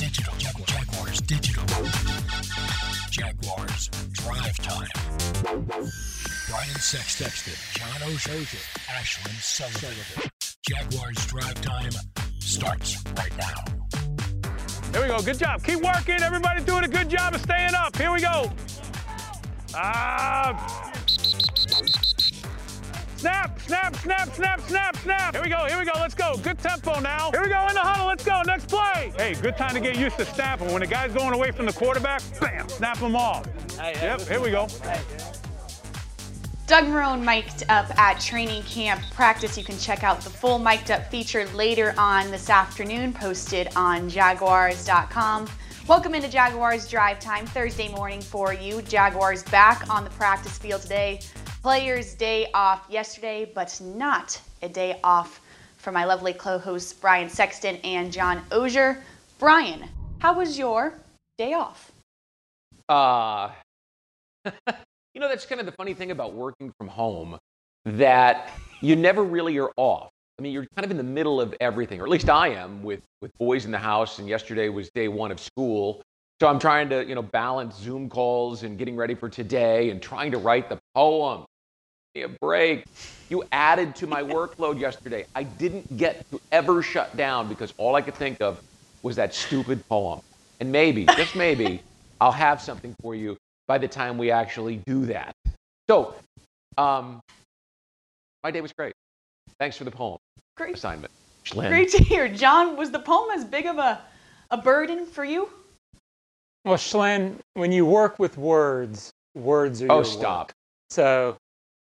Digital. 0.00 0.32
Jaguars 0.38 1.20
Digital. 1.20 1.64
Jaguars 3.10 3.88
Drive 4.12 4.56
Time. 4.56 4.88
Brian 6.48 6.78
Sexton, 6.78 7.52
John 7.74 8.08
Oehser, 8.08 8.80
Ashlyn 8.88 9.42
Sullivan. 9.42 10.30
Jaguars 10.66 11.26
Drive 11.26 11.60
Time 11.60 11.92
starts 12.38 12.96
right 13.18 13.36
now. 13.36 13.62
Here 14.92 15.02
we 15.02 15.08
go. 15.08 15.20
Good 15.20 15.38
job. 15.38 15.62
Keep 15.62 15.82
working. 15.82 16.22
Everybody 16.22 16.64
doing 16.64 16.84
a 16.84 16.88
good 16.88 17.10
job 17.10 17.34
of 17.34 17.42
staying 17.42 17.74
up. 17.74 17.94
Here 17.94 18.10
we 18.10 18.22
go. 18.22 18.50
Ah. 19.74 20.89
Snap, 23.20 23.60
snap, 23.60 23.94
snap, 23.96 24.32
snap, 24.34 24.60
snap, 24.62 24.96
snap. 24.96 25.34
Here 25.34 25.44
we 25.44 25.50
go, 25.50 25.66
here 25.66 25.78
we 25.78 25.84
go, 25.84 25.92
let's 25.96 26.14
go. 26.14 26.38
Good 26.42 26.58
tempo 26.58 27.00
now. 27.00 27.30
Here 27.32 27.42
we 27.42 27.50
go 27.50 27.66
in 27.68 27.74
the 27.74 27.80
huddle, 27.80 28.06
let's 28.06 28.24
go, 28.24 28.40
next 28.46 28.66
play. 28.66 29.12
Hey, 29.14 29.34
good 29.34 29.58
time 29.58 29.74
to 29.74 29.80
get 29.80 29.98
used 29.98 30.16
to 30.16 30.24
snapping. 30.24 30.72
When 30.72 30.80
the 30.80 30.86
guy's 30.86 31.12
going 31.12 31.34
away 31.34 31.50
from 31.50 31.66
the 31.66 31.72
quarterback, 31.74 32.22
bam, 32.40 32.66
snap 32.70 32.96
them 32.96 33.14
off. 33.14 33.46
Yep, 33.76 34.22
here 34.22 34.40
we 34.40 34.50
go. 34.50 34.68
Doug 36.66 36.84
Marrone 36.84 37.22
mic'd 37.22 37.64
up 37.68 37.94
at 37.98 38.18
training 38.20 38.62
camp 38.62 39.02
practice. 39.12 39.58
You 39.58 39.64
can 39.64 39.76
check 39.76 40.02
out 40.02 40.22
the 40.22 40.30
full 40.30 40.58
mic'd 40.58 40.90
up 40.90 41.10
feature 41.10 41.44
later 41.48 41.92
on 41.98 42.30
this 42.30 42.48
afternoon, 42.48 43.12
posted 43.12 43.68
on 43.76 44.08
Jaguars.com. 44.08 45.46
Welcome 45.86 46.14
into 46.14 46.28
Jaguars 46.28 46.88
Drive 46.88 47.18
Time 47.18 47.44
Thursday 47.44 47.88
morning 47.88 48.20
for 48.22 48.54
you. 48.54 48.80
Jaguars 48.82 49.42
back 49.42 49.90
on 49.90 50.04
the 50.04 50.10
practice 50.10 50.56
field 50.56 50.80
today 50.82 51.20
Players' 51.62 52.14
day 52.14 52.50
off 52.54 52.86
yesterday, 52.88 53.50
but 53.54 53.78
not 53.84 54.40
a 54.62 54.68
day 54.68 54.98
off 55.04 55.42
for 55.76 55.92
my 55.92 56.06
lovely 56.06 56.32
co-hosts 56.32 56.94
Brian 56.94 57.28
Sexton 57.28 57.76
and 57.84 58.10
John 58.10 58.42
Oehser. 58.50 59.02
Brian, 59.38 59.84
how 60.20 60.32
was 60.38 60.58
your 60.58 60.94
day 61.36 61.52
off? 61.52 61.92
Uh, 62.88 63.50
you 65.14 65.20
know, 65.20 65.28
that's 65.28 65.44
kind 65.44 65.60
of 65.60 65.66
the 65.66 65.72
funny 65.72 65.92
thing 65.92 66.12
about 66.12 66.32
working 66.32 66.72
from 66.78 66.88
home, 66.88 67.36
that 67.84 68.50
you 68.80 68.96
never 68.96 69.22
really 69.22 69.58
are 69.58 69.70
off. 69.76 70.08
I 70.38 70.42
mean, 70.42 70.54
you're 70.54 70.66
kind 70.74 70.86
of 70.86 70.90
in 70.90 70.96
the 70.96 71.02
middle 71.02 71.42
of 71.42 71.54
everything, 71.60 72.00
or 72.00 72.04
at 72.04 72.10
least 72.10 72.30
I 72.30 72.48
am 72.48 72.82
with, 72.82 73.02
with 73.20 73.36
boys 73.36 73.66
in 73.66 73.70
the 73.70 73.78
house, 73.78 74.18
and 74.18 74.26
yesterday 74.26 74.70
was 74.70 74.88
day 74.94 75.08
one 75.08 75.30
of 75.30 75.38
school. 75.38 76.00
So 76.40 76.48
I'm 76.48 76.58
trying 76.58 76.88
to, 76.88 77.04
you 77.04 77.14
know, 77.14 77.20
balance 77.20 77.76
Zoom 77.76 78.08
calls 78.08 78.62
and 78.62 78.78
getting 78.78 78.96
ready 78.96 79.14
for 79.14 79.28
today 79.28 79.90
and 79.90 80.00
trying 80.00 80.30
to 80.30 80.38
write 80.38 80.70
the 80.70 80.78
poem 80.94 81.44
me 82.14 82.22
a 82.22 82.28
break. 82.28 82.84
You 83.28 83.44
added 83.52 83.94
to 83.96 84.06
my 84.06 84.22
workload 84.22 84.80
yesterday. 84.80 85.26
I 85.34 85.44
didn't 85.44 85.96
get 85.96 86.28
to 86.30 86.40
ever 86.50 86.82
shut 86.82 87.16
down 87.16 87.48
because 87.48 87.72
all 87.76 87.94
I 87.94 88.02
could 88.02 88.14
think 88.14 88.40
of 88.40 88.60
was 89.02 89.16
that 89.16 89.34
stupid 89.34 89.86
poem. 89.88 90.20
And 90.58 90.70
maybe, 90.70 91.06
just 91.06 91.36
maybe, 91.36 91.82
I'll 92.20 92.32
have 92.32 92.60
something 92.60 92.94
for 93.00 93.14
you 93.14 93.36
by 93.66 93.78
the 93.78 93.88
time 93.88 94.18
we 94.18 94.30
actually 94.30 94.80
do 94.86 95.06
that. 95.06 95.34
So, 95.88 96.14
um, 96.76 97.20
my 98.42 98.50
day 98.50 98.60
was 98.60 98.72
great. 98.72 98.92
Thanks 99.58 99.76
for 99.76 99.84
the 99.84 99.90
poem 99.90 100.18
great. 100.56 100.76
assignment. 100.76 101.12
Schlin. 101.44 101.68
Great 101.68 101.90
to 101.90 102.02
hear. 102.02 102.28
John, 102.28 102.76
was 102.76 102.90
the 102.90 102.98
poem 102.98 103.30
as 103.30 103.44
big 103.44 103.66
of 103.66 103.78
a, 103.78 104.00
a 104.50 104.58
burden 104.58 105.06
for 105.06 105.24
you? 105.24 105.48
Well, 106.64 106.76
Schlin, 106.76 107.36
when 107.54 107.72
you 107.72 107.86
work 107.86 108.18
with 108.18 108.36
words, 108.36 109.10
words 109.34 109.82
are 109.82 109.90
oh, 109.90 109.96
your 109.96 110.04
stop. 110.04 110.48
Work. 110.48 110.54
So 110.90 111.36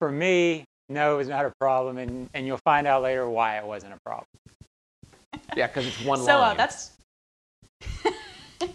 for 0.05 0.13
me, 0.13 0.67
no, 0.91 1.19
it's 1.19 1.31
not 1.31 1.47
a 1.47 1.53
problem, 1.59 1.97
and, 1.97 2.29
and 2.35 2.47
you'll 2.47 2.59
find 2.59 2.87
out 2.87 3.03
later 3.03 3.27
why 3.27 3.57
it 3.57 3.65
wasn't 3.65 3.95
a 3.95 3.99
problem. 4.05 4.27
yeah, 5.57 5.67
because 5.67 5.87
it's 5.87 6.05
one 6.05 6.19
so, 6.19 6.25
line. 6.25 6.37
So 6.37 6.41
uh, 6.41 6.55
that's 6.55 6.91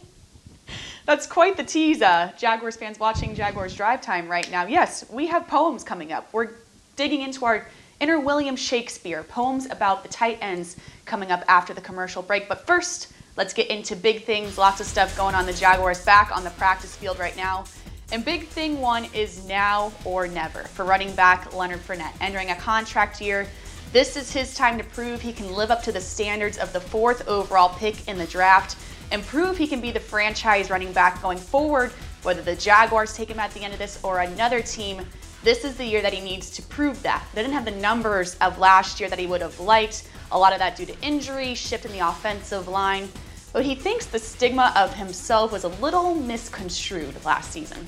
that's 1.06 1.28
quite 1.28 1.56
the 1.56 1.64
tease. 1.64 2.02
Uh, 2.02 2.32
Jaguars 2.36 2.78
fans 2.78 3.00
watching 3.00 3.36
Jaguars 3.36 3.76
Drive 3.76 4.02
Time 4.02 4.28
right 4.28 4.50
now. 4.50 4.66
Yes, 4.66 5.06
we 5.12 5.28
have 5.28 5.48
poems 5.48 5.84
coming 5.84 6.12
up. 6.12 6.34
We're 6.34 6.50
digging 6.96 7.22
into 7.22 7.46
our 7.46 7.68
inner 8.00 8.20
William 8.20 8.56
Shakespeare 8.56 9.22
poems 9.22 9.68
about 9.70 10.02
the 10.02 10.10
tight 10.10 10.40
ends 10.42 10.78
coming 11.06 11.30
up 11.30 11.44
after 11.48 11.76
the 11.76 11.82
commercial 11.82 12.24
break. 12.24 12.50
But 12.50 12.66
first, 12.66 13.14
let's 13.38 13.54
get 13.54 13.68
into 13.68 13.96
big 13.96 14.24
things. 14.24 14.58
Lots 14.58 14.82
of 14.82 14.88
stuff 14.88 15.16
going 15.16 15.36
on. 15.36 15.46
The 15.46 15.54
Jaguars 15.54 16.04
back 16.04 16.36
on 16.36 16.44
the 16.44 16.50
practice 16.50 16.96
field 16.96 17.20
right 17.20 17.38
now. 17.38 17.66
And 18.12 18.26
big 18.26 18.48
thing 18.48 18.82
one 18.82 19.06
is 19.14 19.46
now 19.46 19.92
or 20.04 20.28
never 20.28 20.64
for 20.64 20.84
running 20.84 21.14
back 21.14 21.54
Leonard 21.54 21.82
Fournette. 21.82 22.14
Entering 22.22 22.50
a 22.50 22.56
contract 22.56 23.22
year, 23.22 23.48
this 23.94 24.18
is 24.18 24.32
his 24.32 24.56
time 24.56 24.80
to 24.80 24.84
prove 24.84 25.22
he 25.22 25.32
can 25.32 25.54
live 25.54 25.70
up 25.70 25.84
to 25.84 25.92
the 25.92 26.02
standards 26.02 26.58
of 26.58 26.74
the 26.74 26.80
fourth 26.80 27.28
overall 27.28 27.70
pick 27.70 28.08
in 28.08 28.18
the 28.18 28.26
draft 28.26 28.78
and 29.12 29.24
prove 29.26 29.58
he 29.58 29.68
can 29.68 29.80
be 29.80 29.92
the 29.92 30.00
franchise 30.00 30.72
running 30.72 30.92
back 30.92 31.22
going 31.22 31.38
forward, 31.38 31.92
whether 32.24 32.42
the 32.42 32.56
Jaguars 32.56 33.16
take 33.16 33.30
him 33.30 33.40
at 33.40 33.52
the 33.54 33.62
end 33.62 33.74
of 33.74 33.80
this 33.80 34.00
or 34.04 34.20
another 34.20 34.62
team. 34.62 35.06
This 35.44 35.64
is 35.64 35.78
the 35.78 35.86
year 35.86 36.02
that 36.02 36.14
he 36.14 36.20
needs 36.20 36.50
to 36.52 36.64
prove 36.64 37.02
that. 37.04 37.24
He 37.32 37.36
didn't 37.36 37.54
have 37.54 37.66
the 37.66 37.72
numbers 37.72 38.36
of 38.42 38.58
last 38.58 39.00
year 39.00 39.10
that 39.10 39.20
he 39.20 39.28
would 39.28 39.42
have 39.42 39.60
liked. 39.60 40.10
A 40.32 40.38
lot 40.38 40.54
of 40.54 40.60
that 40.60 40.76
due 40.76 40.86
to 40.88 41.00
injury, 41.02 41.54
shift 41.54 41.86
in 41.86 41.92
the 41.92 42.00
offensive 42.00 42.68
line 42.68 43.08
but 43.54 43.66
he 43.66 43.76
thinks 43.76 44.06
the 44.06 44.20
stigma 44.20 44.72
of 44.76 44.94
himself 44.94 45.52
was 45.52 45.64
a 45.64 45.70
little 45.70 46.16
misconstrued 46.16 47.14
last 47.26 47.52
season. 47.52 47.86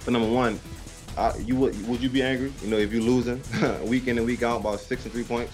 For 0.00 0.10
number 0.10 0.30
one, 0.30 0.60
uh, 1.16 1.32
you 1.44 1.56
would 1.56 1.88
would 1.88 2.00
you 2.00 2.08
be 2.08 2.22
angry? 2.22 2.52
You 2.62 2.68
know, 2.68 2.76
if 2.76 2.92
you're 2.92 3.02
losing 3.02 3.42
week 3.88 4.06
in 4.08 4.18
and 4.18 4.26
week 4.26 4.42
out 4.42 4.60
about 4.60 4.80
six 4.80 5.04
and 5.04 5.12
three 5.12 5.24
points, 5.24 5.52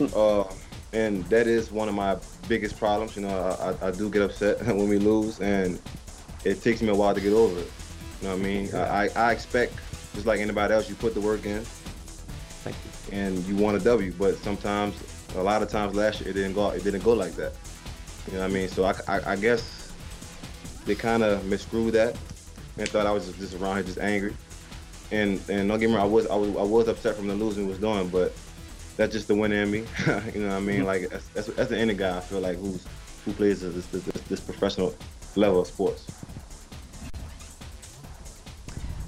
uh, 0.14 0.44
and 0.92 1.24
that 1.26 1.46
is 1.46 1.70
one 1.70 1.88
of 1.88 1.94
my 1.94 2.16
biggest 2.48 2.78
problems. 2.78 3.16
You 3.16 3.22
know, 3.22 3.76
I, 3.82 3.88
I 3.88 3.90
do 3.90 4.10
get 4.10 4.22
upset 4.22 4.64
when 4.66 4.88
we 4.88 4.98
lose, 4.98 5.40
and 5.40 5.80
it 6.44 6.62
takes 6.62 6.82
me 6.82 6.88
a 6.88 6.94
while 6.94 7.14
to 7.14 7.20
get 7.20 7.32
over 7.32 7.60
it. 7.60 7.70
You 8.20 8.28
know 8.28 8.34
what 8.34 8.40
I 8.40 8.44
mean? 8.44 8.74
I, 8.74 9.08
I 9.16 9.32
expect 9.32 9.74
just 10.14 10.26
like 10.26 10.40
anybody 10.40 10.74
else, 10.74 10.88
you 10.88 10.94
put 10.94 11.14
the 11.14 11.20
work 11.20 11.46
in. 11.46 11.62
Thank 12.62 12.76
you. 12.76 13.16
And 13.16 13.38
you 13.44 13.56
want 13.56 13.76
a 13.76 13.80
W, 13.80 14.12
but 14.18 14.36
sometimes, 14.38 14.94
a 15.36 15.42
lot 15.42 15.62
of 15.62 15.70
times 15.70 15.94
last 15.94 16.20
year, 16.20 16.30
it 16.30 16.32
didn't 16.34 16.54
go. 16.54 16.70
It 16.70 16.84
didn't 16.84 17.04
go 17.04 17.12
like 17.12 17.32
that. 17.36 17.54
You 18.26 18.34
know 18.34 18.40
what 18.40 18.50
I 18.50 18.54
mean? 18.54 18.68
So 18.68 18.84
I, 18.84 18.94
I, 19.08 19.32
I 19.32 19.36
guess 19.36 19.92
they 20.84 20.94
kind 20.94 21.22
of 21.22 21.44
miscrewed 21.46 21.94
that 21.94 22.16
and 22.78 22.88
thought 22.88 23.06
I 23.06 23.12
was 23.12 23.32
just, 23.32 23.54
around 23.54 23.76
here 23.76 23.84
just 23.84 23.98
angry. 23.98 24.34
And 25.12 25.40
and 25.48 25.68
don't 25.68 25.80
get 25.80 25.90
me 25.90 25.96
wrong, 25.96 26.04
I 26.04 26.08
was 26.08 26.26
I 26.28 26.36
was 26.36 26.50
I 26.56 26.62
was 26.62 26.88
upset 26.88 27.16
from 27.16 27.26
the 27.26 27.34
losing 27.34 27.66
was 27.66 27.78
doing, 27.78 28.08
but 28.08 28.32
that's 28.96 29.12
just 29.12 29.28
the 29.28 29.34
winner 29.34 29.62
in 29.62 29.70
me. 29.70 29.78
you 30.34 30.42
know 30.42 30.48
what 30.48 30.56
I 30.56 30.60
mean? 30.60 30.84
Like 30.84 31.10
that's, 31.10 31.28
that's, 31.28 31.46
that's 31.48 31.70
the 31.70 31.78
any 31.78 31.94
guy 31.94 32.16
I 32.16 32.20
feel 32.20 32.40
like 32.40 32.58
who's 32.58 32.86
who 33.24 33.32
plays 33.32 33.60
this 33.60 33.86
this, 33.86 34.04
this, 34.04 34.22
this 34.22 34.40
professional 34.40 34.94
level 35.34 35.60
of 35.60 35.66
sports. 35.66 36.06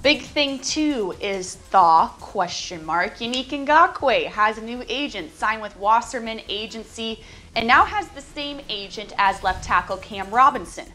Big 0.03 0.21
thing 0.21 0.59
too 0.59 1.15
is 1.21 1.55
the 1.71 2.09
question 2.19 2.85
mark. 2.85 3.19
Yannick 3.19 3.47
Ngakoue 3.47 4.25
has 4.25 4.57
a 4.57 4.61
new 4.61 4.83
agent 4.89 5.33
signed 5.33 5.61
with 5.61 5.77
Wasserman 5.77 6.41
Agency 6.49 7.23
and 7.55 7.67
now 7.67 7.85
has 7.85 8.07
the 8.09 8.21
same 8.21 8.59
agent 8.69 9.13
as 9.17 9.43
left 9.43 9.63
tackle 9.63 9.97
Cam 9.97 10.29
Robinson. 10.31 10.85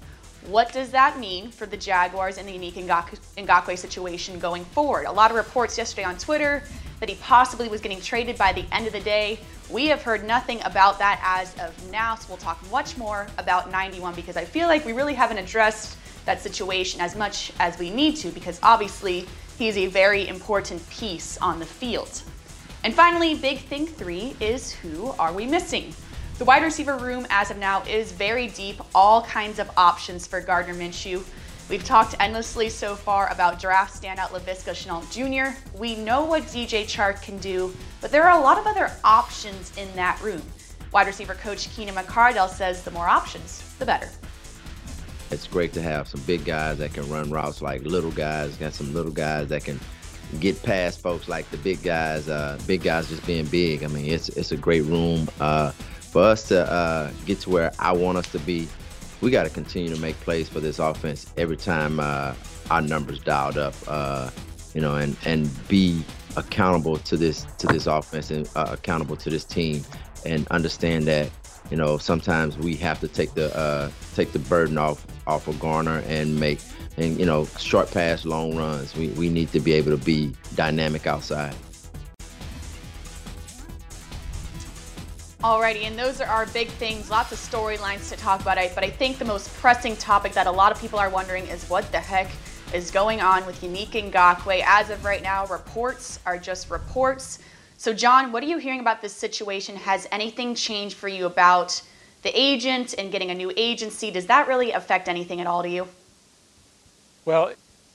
What 0.47 0.73
does 0.73 0.91
that 0.91 1.19
mean 1.19 1.51
for 1.51 1.67
the 1.67 1.77
Jaguars 1.77 2.39
and 2.39 2.49
the 2.49 2.53
Yannick 2.53 2.75
Ngakoue 2.75 3.79
situation 3.79 4.39
going 4.39 4.65
forward? 4.65 5.05
A 5.05 5.13
lot 5.13 5.31
of 5.31 5.37
reports 5.37 5.77
yesterday 5.77 6.05
on 6.05 6.17
Twitter 6.17 6.63
that 7.01 7.09
he 7.09 7.17
possibly 7.17 7.69
was 7.69 7.81
getting 7.81 8.01
traded 8.01 8.37
by 8.39 8.53
the 8.53 8.65
end 8.73 8.87
of 8.87 8.93
the 8.93 9.01
day. 9.01 9.39
We 9.71 9.87
have 9.87 10.03
heard 10.03 10.25
nothing 10.25 10.61
about 10.65 10.99
that 10.99 11.21
as 11.23 11.55
of 11.61 11.91
now, 11.91 12.17
so 12.17 12.29
we'll 12.29 12.39
talk 12.39 12.59
much 12.71 12.97
more 12.97 13.27
about 13.37 13.71
91 13.71 14.15
because 14.15 14.37
I 14.37 14.45
feel 14.45 14.67
like 14.67 14.85
we 14.85 14.93
really 14.93 15.15
haven't 15.15 15.39
addressed 15.39 15.97
that 16.25 16.41
situation 16.41 17.01
as 17.01 17.15
much 17.15 17.53
as 17.61 17.79
we 17.79 17.91
need 17.91 18.17
to 18.17 18.31
because 18.31 18.59
obviously 18.63 19.27
he's 19.59 19.77
a 19.77 19.87
very 19.87 20.27
important 20.27 20.89
piece 20.91 21.39
on 21.39 21.59
the 21.59 21.67
field. 21.67 22.23
And 22.85 22.95
finally, 22.95 23.35
big 23.35 23.59
thing 23.59 23.87
three 23.87 24.35
is 24.41 24.73
who 24.73 25.09
are 25.19 25.33
we 25.33 25.47
missing? 25.47 25.95
The 26.39 26.45
wide 26.45 26.63
receiver 26.63 26.97
room 26.97 27.27
as 27.31 27.51
of 27.51 27.57
now 27.57 27.83
is 27.83 28.13
very 28.13 28.47
deep, 28.47 28.81
all 28.95 29.23
kinds 29.23 29.59
of 29.59 29.69
options 29.77 30.25
for 30.25 30.41
Gardner 30.41 30.73
Minshew. 30.73 31.25
We've 31.69 31.83
talked 31.83 32.15
endlessly 32.21 32.69
so 32.69 32.95
far 32.95 33.29
about 33.33 33.61
draft 33.61 34.01
standout 34.01 34.29
Laviska 34.29 34.71
Shenault 34.71 35.11
Jr. 35.11 35.59
We 35.77 35.97
know 35.97 36.25
what 36.25 36.45
DJ 36.45 36.85
Chark 36.85 37.23
can 37.23 37.39
do, 37.39 37.75
but 38.01 38.13
there 38.13 38.23
are 38.23 38.39
a 38.39 38.41
lot 38.41 38.57
of 38.57 38.69
other 38.69 38.93
options 39.03 39.77
in 39.77 39.93
that 39.97 40.23
room. 40.23 40.41
Wide 40.93 41.09
receiver 41.09 41.35
coach 41.35 41.75
Keenan 41.75 41.97
McCardell 41.97 42.49
says 42.49 42.85
the 42.85 42.93
more 42.93 43.09
options, 43.09 43.75
the 43.81 43.85
better. 43.85 44.09
It's 45.33 45.49
great 45.49 45.73
to 45.73 45.83
have 45.83 46.07
some 46.07 46.21
big 46.21 46.45
guys 46.45 46.79
that 46.79 46.95
can 46.95 47.11
run 47.11 47.31
routes 47.31 47.63
like 47.63 47.83
little 47.83 48.13
guys. 48.13 48.55
Got 48.59 48.75
some 48.75 48.95
little 48.95 49.11
guys 49.11 49.49
that 49.49 49.65
can 49.65 49.81
get 50.39 50.63
past 50.63 51.01
folks 51.01 51.27
like 51.27 51.51
the 51.51 51.57
big 51.57 51.83
guys. 51.83 52.29
Uh, 52.29 52.61
big 52.65 52.83
guys 52.83 53.09
just 53.09 53.27
being 53.27 53.47
big. 53.47 53.83
I 53.83 53.89
mean, 53.89 54.07
it's 54.07 54.29
it's 54.29 54.53
a 54.53 54.57
great 54.57 54.85
room 54.85 55.29
uh, 55.41 55.73
for 56.11 56.23
us 56.23 56.49
to 56.49 56.71
uh, 56.71 57.11
get 57.27 57.41
to 57.41 57.51
where 57.51 57.73
I 57.79 57.93
want 57.93 58.19
us 58.19 58.31
to 58.33 58.39
be. 58.41 58.69
We 59.21 59.31
got 59.31 59.45
to 59.45 59.51
continue 59.51 59.95
to 59.95 60.01
make 60.01 60.19
plays 60.21 60.49
for 60.49 60.61
this 60.61 60.79
offense 60.79 61.33
every 61.37 61.57
time 61.57 61.99
uh, 61.99 62.35
our 62.71 62.81
numbers 62.81 63.19
dialed 63.19 63.59
up. 63.59 63.75
Uh, 63.87 64.31
you 64.75 64.81
know, 64.81 64.97
and 64.97 65.17
and 65.25 65.51
be 65.69 66.05
accountable 66.37 66.99
to 66.99 67.17
this 67.17 67.47
to 67.59 67.67
this 67.67 67.87
offense 67.87 68.31
and 68.31 68.49
uh, 68.55 68.67
accountable 68.71 69.17
to 69.17 69.31
this 69.31 69.45
team, 69.45 69.85
and 70.25 70.47
understand 70.49 71.05
that 71.05 71.31
you 71.71 71.77
know, 71.77 71.99
sometimes 71.99 72.57
we 72.57 72.75
have 72.77 73.01
to 73.01 73.09
take 73.09 73.35
the 73.35 73.55
uh, 73.57 73.91
take 74.15 74.33
the 74.33 74.39
burden 74.39 74.79
off 74.79 75.07
off 75.27 75.49
of 75.49 75.61
Garner 75.61 76.03
and 76.07 76.39
make 76.41 76.61
and 76.97 77.19
you 77.19 77.27
know 77.27 77.45
short 77.59 77.91
pass, 77.91 78.25
long 78.25 78.57
runs. 78.57 78.97
We 78.97 79.09
we 79.09 79.29
need 79.29 79.53
to 79.53 79.61
be 79.61 79.73
able 79.73 79.97
to 79.97 80.03
be 80.05 80.33
dynamic 80.55 81.07
outside. 81.07 81.55
Alrighty, 85.43 85.85
and 85.85 85.97
those 85.97 86.21
are 86.21 86.27
our 86.27 86.47
big 86.47 86.67
things. 86.67 87.11
Lots 87.11 87.31
of 87.31 87.39
storylines 87.39 88.11
to 88.11 88.17
talk 88.17 88.41
about. 88.41 88.59
But 88.75 88.83
I 88.83 88.91
think 88.91 89.19
the 89.19 89.25
most 89.25 89.55
pressing 89.59 89.97
topic 89.97 90.33
that 90.33 90.49
a 90.49 90.51
lot 90.51 90.73
of 90.73 90.81
people 90.81 90.99
are 90.99 91.09
wondering 91.09 91.47
is 91.47 91.65
what 91.71 91.91
the 91.93 92.01
heck 92.01 92.29
is 92.75 92.91
going 92.91 93.21
on 93.21 93.47
with 93.47 93.61
Yannick 93.61 93.93
Ngakoue. 94.11 94.65
As 94.67 94.91
of 94.91 95.05
right 95.05 95.23
now, 95.23 95.47
reports 95.47 96.19
are 96.27 96.39
just 96.39 96.71
reports. 96.71 97.39
So, 97.77 97.95
John, 97.95 98.33
what 98.33 98.43
are 98.43 98.47
you 98.47 98.59
hearing 98.59 98.81
about 98.81 99.01
this 99.01 99.13
situation? 99.13 99.77
Has 99.77 100.09
anything 100.11 100.57
changed 100.57 100.97
for 100.97 101.07
you 101.07 101.27
about 101.27 101.81
the 102.23 102.37
agent 102.37 102.97
and 102.99 103.13
getting 103.13 103.31
a 103.31 103.35
new 103.35 103.53
agency? 103.57 104.11
Does 104.11 104.27
that 104.27 104.49
really 104.49 104.73
affect 104.73 105.07
anything 105.07 105.41
at 105.41 105.47
all 105.47 105.63
to 105.63 105.69
you? 105.69 105.87
Well, 107.25 107.53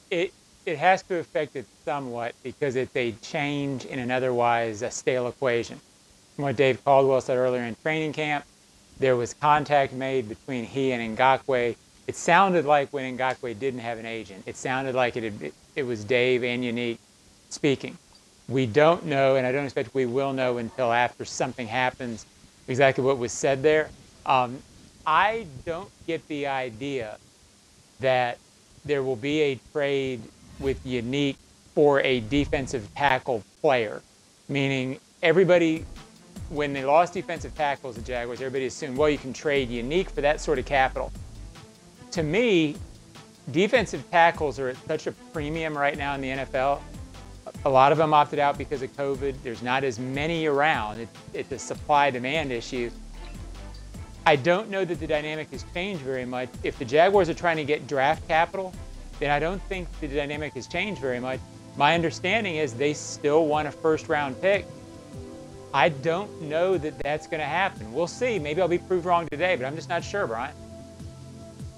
it 0.10 0.34
it 0.66 0.78
has 0.78 1.04
to 1.04 1.18
affect 1.18 1.58
it 1.58 1.66
somewhat 1.84 2.36
because 2.42 2.78
it's 2.78 2.96
a 2.96 3.12
change 3.22 3.84
in 3.84 4.00
an 4.00 4.12
otherwise 4.12 4.82
a 4.82 4.90
stale 4.90 5.28
equation. 5.28 5.82
From 6.36 6.46
what 6.46 6.56
Dave 6.56 6.84
Caldwell 6.84 7.22
said 7.22 7.38
earlier 7.38 7.64
in 7.64 7.76
training 7.84 8.14
camp, 8.14 8.46
there 9.00 9.16
was 9.16 9.34
contact 9.36 9.94
made 9.94 10.28
between 10.28 10.66
he 10.66 10.92
and 10.92 11.18
Ngakoue. 11.18 11.76
It 12.08 12.16
sounded 12.16 12.66
like 12.66 12.92
when 12.92 13.18
Ngakoue 13.18 13.58
didn't 13.60 13.82
have 13.82 14.00
an 14.00 14.06
agent, 14.06 14.44
it 14.46 14.56
sounded 14.58 14.96
like 14.96 15.16
it, 15.16 15.24
had, 15.24 15.52
it 15.76 15.84
was 15.84 16.04
Dave 16.04 16.44
and 16.44 16.64
Yannick 16.64 16.98
speaking. 17.50 17.98
We 18.50 18.66
don't 18.66 19.06
know, 19.06 19.36
and 19.36 19.46
I 19.46 19.52
don't 19.52 19.64
expect 19.64 19.94
we 19.94 20.06
will 20.06 20.34
know 20.34 20.58
until 20.58 20.92
after 20.92 21.24
something 21.24 21.68
happens, 21.68 22.26
exactly 22.68 23.04
what 23.04 23.18
was 23.18 23.32
said 23.32 23.62
there. 23.62 23.90
Um, 24.26 24.58
I 25.06 25.46
don't 25.66 25.90
get 26.08 26.28
the 26.28 26.48
idea 26.48 27.18
that 28.00 28.38
there 28.86 29.04
will 29.04 29.16
be 29.16 29.42
a 29.42 29.60
trade 29.72 30.22
with 30.60 30.84
Yannick 30.84 31.36
for 31.74 32.02
a 32.02 32.22
defensive 32.22 32.88
tackle 32.96 33.44
player, 33.62 34.02
meaning 34.50 35.00
everybody, 35.22 35.86
when 36.54 36.74
they 36.74 36.86
lost 36.86 37.14
defensive 37.14 37.56
tackles, 37.56 37.96
the 37.96 38.02
Jaguars, 38.02 38.40
everybody 38.42 38.66
assumed, 38.66 38.98
well, 38.98 39.10
you 39.10 39.18
can 39.18 39.34
trade 39.34 39.70
Yannick 39.70 40.10
for 40.10 40.22
that 40.22 40.40
sort 40.40 40.60
of 40.60 40.66
capital. 40.66 41.12
To 42.12 42.24
me, 42.24 42.76
defensive 43.52 44.04
tackles 44.12 44.60
are 44.60 44.70
at 44.70 44.78
such 44.88 45.08
a 45.08 45.12
premium 45.34 45.78
right 45.78 45.98
now 45.98 46.14
in 46.16 46.22
the 46.22 46.30
NFL 46.30 46.80
a 47.66 47.70
lot 47.70 47.92
of 47.92 47.98
them 47.98 48.14
opted 48.14 48.40
out 48.40 48.58
because 48.58 48.82
of 48.82 48.96
COVID. 48.96 49.36
There's 49.44 49.62
not 49.62 49.84
as 49.84 50.00
many 50.00 50.46
around. 50.46 51.00
It, 51.00 51.10
it's 51.34 51.52
a 51.52 51.60
supply 51.60 52.10
demand 52.10 52.52
issue. 52.52 52.92
I 54.26 54.36
don't 54.36 54.70
know 54.70 54.86
that 54.86 55.00
the 55.00 55.08
dynamic 55.08 55.50
has 55.52 55.66
changed 55.74 56.02
very 56.02 56.26
much. 56.26 56.50
If 56.64 56.80
the 56.80 56.86
Jaguars 56.86 57.30
are 57.30 57.34
trying 57.34 57.58
to 57.58 57.66
get 57.66 57.88
draft 57.88 58.28
capital, 58.28 58.74
then 59.20 59.32
I 59.32 59.40
don't 59.40 59.62
think 59.64 59.88
the 60.00 60.08
dynamic 60.08 60.54
has 60.54 60.68
changed 60.68 61.02
very 61.02 61.20
much. 61.20 61.40
My 61.76 61.96
understanding 61.96 62.56
is 62.56 62.74
they 62.74 62.94
still 62.94 63.48
want 63.48 63.68
a 63.68 63.72
first 63.72 64.08
round 64.08 64.40
pick. 64.42 64.66
I 65.74 65.90
don't 65.90 66.42
know 66.44 66.78
that 66.78 67.00
that's 67.00 67.26
going 67.26 67.40
to 67.40 67.48
happen. 67.48 67.92
We'll 67.92 68.06
see. 68.08 68.38
Maybe 68.38 68.62
I'll 68.62 68.68
be 68.68 68.78
proved 68.78 69.06
wrong 69.06 69.28
today, 69.30 69.56
but 69.56 69.66
I'm 69.66 69.76
just 69.76 69.90
not 69.90 70.04
sure, 70.04 70.28
Brian. 70.28 70.54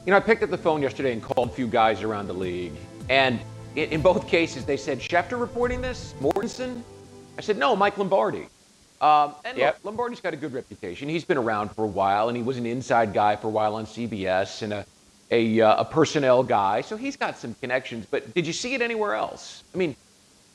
You 0.05 0.11
know, 0.11 0.17
I 0.17 0.19
picked 0.19 0.43
up 0.43 0.49
the 0.49 0.57
phone 0.57 0.81
yesterday 0.81 1.13
and 1.13 1.23
called 1.23 1.49
a 1.49 1.51
few 1.51 1.65
guys 1.65 2.03
around 2.03 2.27
the 2.27 2.33
league. 2.33 2.73
And 3.09 3.39
in, 3.75 3.89
in 3.89 4.01
both 4.01 4.27
cases, 4.27 4.65
they 4.65 4.75
said, 4.75 4.99
Schefter 4.99 5.39
reporting 5.39 5.81
this? 5.81 6.13
Mortensen? 6.19 6.81
I 7.37 7.41
said, 7.41 7.57
no, 7.57 7.75
Mike 7.75 7.97
Lombardi. 7.97 8.47
Um, 8.99 9.35
and 9.45 9.57
yep. 9.57 9.75
look, 9.75 9.85
Lombardi's 9.85 10.19
got 10.19 10.33
a 10.33 10.37
good 10.37 10.53
reputation. 10.53 11.07
He's 11.07 11.25
been 11.25 11.37
around 11.37 11.69
for 11.69 11.85
a 11.85 11.87
while, 11.87 12.27
and 12.27 12.35
he 12.35 12.43
was 12.43 12.57
an 12.57 12.65
inside 12.65 13.13
guy 13.13 13.37
for 13.37 13.47
a 13.47 13.51
while 13.51 13.75
on 13.75 13.85
CBS 13.85 14.61
and 14.61 14.73
a, 14.73 14.85
a, 15.31 15.61
uh, 15.61 15.81
a 15.81 15.85
personnel 15.85 16.43
guy. 16.43 16.81
So 16.81 16.97
he's 16.97 17.15
got 17.15 17.37
some 17.37 17.55
connections. 17.55 18.05
But 18.09 18.33
did 18.33 18.45
you 18.45 18.53
see 18.53 18.73
it 18.73 18.81
anywhere 18.81 19.15
else? 19.15 19.63
I 19.73 19.77
mean, 19.77 19.95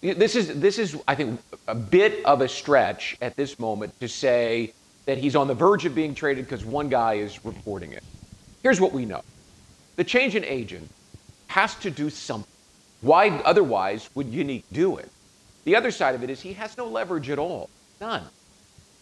this 0.03 0.37
is, 0.37 0.61
this 0.61 0.79
is, 0.79 0.97
I 1.07 1.15
think, 1.15 1.41
a 1.69 1.75
bit 1.75 2.25
of 2.25 2.41
a 2.41 2.49
stretch 2.49 3.17
at 3.21 3.37
this 3.37 3.59
moment 3.59 3.93
to 4.01 4.09
say 4.09 4.73
that 5.07 5.19
he's 5.19 5.37
on 5.37 5.49
the 5.49 5.55
verge 5.55 5.85
of 5.85 5.95
being 5.95 6.15
traded 6.15 6.45
because 6.45 6.65
one 6.65 6.89
guy 6.89 7.15
is 7.15 7.45
reporting 7.45 7.93
it. 7.93 8.03
Here's 8.63 8.81
what 8.81 8.93
we 8.93 9.05
know 9.05 9.21
the 9.97 10.05
change 10.05 10.37
in 10.37 10.45
agent 10.45 10.89
has 11.49 11.75
to 11.77 11.91
do 11.91 12.11
something. 12.11 12.47
Why 13.01 13.29
otherwise 13.45 14.09
would 14.15 14.29
Yannick 14.29 14.63
do 14.73 14.97
it? 14.97 15.09
The 15.65 15.77
other 15.77 15.91
side 15.91 16.15
of 16.15 16.23
it 16.23 16.31
is 16.31 16.41
he 16.41 16.55
has 16.55 16.77
no 16.77 16.87
leverage 16.87 17.31
at 17.31 17.39
all. 17.39 17.69
None. 18.01 18.25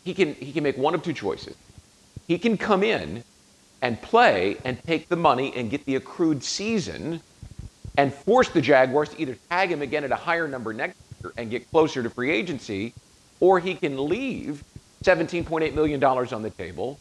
He 0.05 0.15
can, 0.15 0.35
he 0.35 0.53
can 0.53 0.65
make 0.65 0.77
one 0.79 0.95
of 0.95 1.03
two 1.03 1.13
choices. 1.13 1.55
He 2.27 2.39
can 2.39 2.57
come 2.57 2.83
in 2.83 3.23
and 3.83 4.01
play 4.01 4.57
and 4.65 4.83
take 4.87 5.09
the 5.09 5.17
money 5.17 5.53
and 5.55 5.71
get 5.71 5.85
the 5.85 5.97
accrued 5.97 6.43
season 6.43 7.21
and 7.99 8.15
force 8.15 8.49
the 8.49 8.61
Jaguars 8.61 9.11
to 9.11 9.21
either 9.21 9.37
tag 9.51 9.71
him 9.71 9.83
again 9.83 10.05
at 10.05 10.13
a 10.13 10.17
higher 10.17 10.49
number 10.49 10.73
next 10.73 10.95
year 11.23 11.33
and 11.37 11.51
get 11.51 11.71
closer 11.73 12.03
to 12.03 12.09
free 12.09 12.31
agency, 12.31 12.95
or 13.41 13.59
he 13.59 13.75
can 13.75 14.09
leave 14.09 14.63
$17.8 15.05 15.75
million 15.75 16.03
on 16.03 16.43
the 16.43 16.51
table 16.59 16.97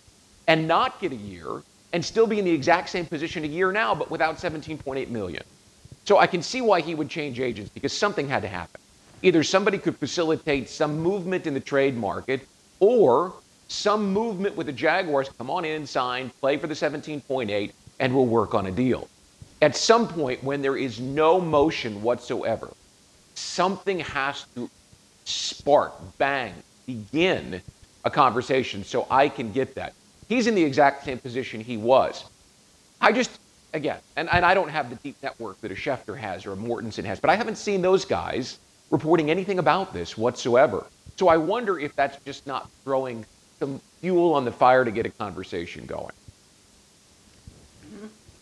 and 0.47 0.67
not 0.67 0.99
get 0.99 1.11
a 1.11 1.15
year 1.15 1.61
and 1.93 2.03
still 2.03 2.27
be 2.27 2.39
in 2.39 2.45
the 2.45 2.51
exact 2.51 2.89
same 2.89 3.05
position 3.05 3.43
a 3.43 3.47
year 3.47 3.71
now, 3.71 3.93
but 3.93 4.09
without 4.09 4.37
17.8 4.37 5.09
million. 5.09 5.43
So 6.07 6.17
I 6.17 6.25
can 6.25 6.41
see 6.41 6.61
why 6.61 6.81
he 6.81 6.95
would 6.95 7.09
change 7.09 7.39
agents 7.39 7.69
because 7.75 7.93
something 7.93 8.27
had 8.27 8.41
to 8.41 8.47
happen. 8.47 8.81
Either 9.21 9.43
somebody 9.43 9.77
could 9.77 9.97
facilitate 9.99 10.67
some 10.69 10.99
movement 10.99 11.45
in 11.45 11.53
the 11.53 11.59
trade 11.59 11.95
market 11.95 12.43
or 12.79 13.39
some 13.69 14.13
movement 14.13 14.55
with 14.55 14.67
the 14.67 14.73
Jaguars, 14.73 15.29
come 15.37 15.49
on 15.51 15.63
in, 15.63 15.85
sign, 15.85 16.31
play 16.41 16.57
for 16.57 16.67
the 16.67 16.73
17.8, 16.73 17.71
and 17.99 18.15
we'll 18.15 18.25
work 18.25 18.55
on 18.55 18.65
a 18.67 18.71
deal. 18.71 19.07
At 19.61 19.75
some 19.75 20.07
point, 20.07 20.43
when 20.43 20.61
there 20.61 20.77
is 20.77 20.99
no 20.99 21.41
motion 21.41 22.03
whatsoever, 22.03 22.71
something 23.35 23.99
has 24.01 24.45
to 24.55 24.69
spark, 25.25 25.93
bang, 26.19 26.53
begin 26.87 27.61
a 28.03 28.11
conversation 28.11 28.83
so 28.83 29.07
I 29.09 29.29
can 29.29 29.51
get 29.51 29.75
that. 29.75 29.93
He's 30.29 30.47
in 30.47 30.55
the 30.55 30.63
exact 30.63 31.05
same 31.05 31.19
position 31.19 31.61
he 31.61 31.77
was. 31.77 32.25
I 33.01 33.11
just 33.11 33.39
again, 33.73 33.99
and, 34.15 34.29
and 34.29 34.45
I 34.45 34.53
don't 34.53 34.69
have 34.69 34.89
the 34.89 34.97
deep 35.03 35.17
network 35.23 35.57
that 35.61 35.71
a 35.71 35.75
Schefter 35.75 36.17
has 36.17 36.45
or 36.45 36.53
a 36.53 36.55
Mortensen 36.55 37.05
has, 37.05 37.19
but 37.19 37.29
I 37.29 37.35
haven't 37.35 37.57
seen 37.57 37.81
those 37.81 38.05
guys 38.05 38.59
reporting 38.91 39.29
anything 39.29 39.59
about 39.59 39.93
this 39.93 40.17
whatsoever. 40.17 40.87
So 41.19 41.27
I 41.27 41.37
wonder 41.37 41.79
if 41.79 41.93
that's 41.95 42.17
just 42.25 42.45
not 42.47 42.67
throwing 42.85 43.25
some 43.61 43.81
fuel 44.01 44.33
on 44.33 44.45
the 44.45 44.51
fire 44.51 44.85
to 44.85 44.91
get 44.91 45.05
a 45.05 45.11
conversation 45.19 45.85
going. 45.85 46.11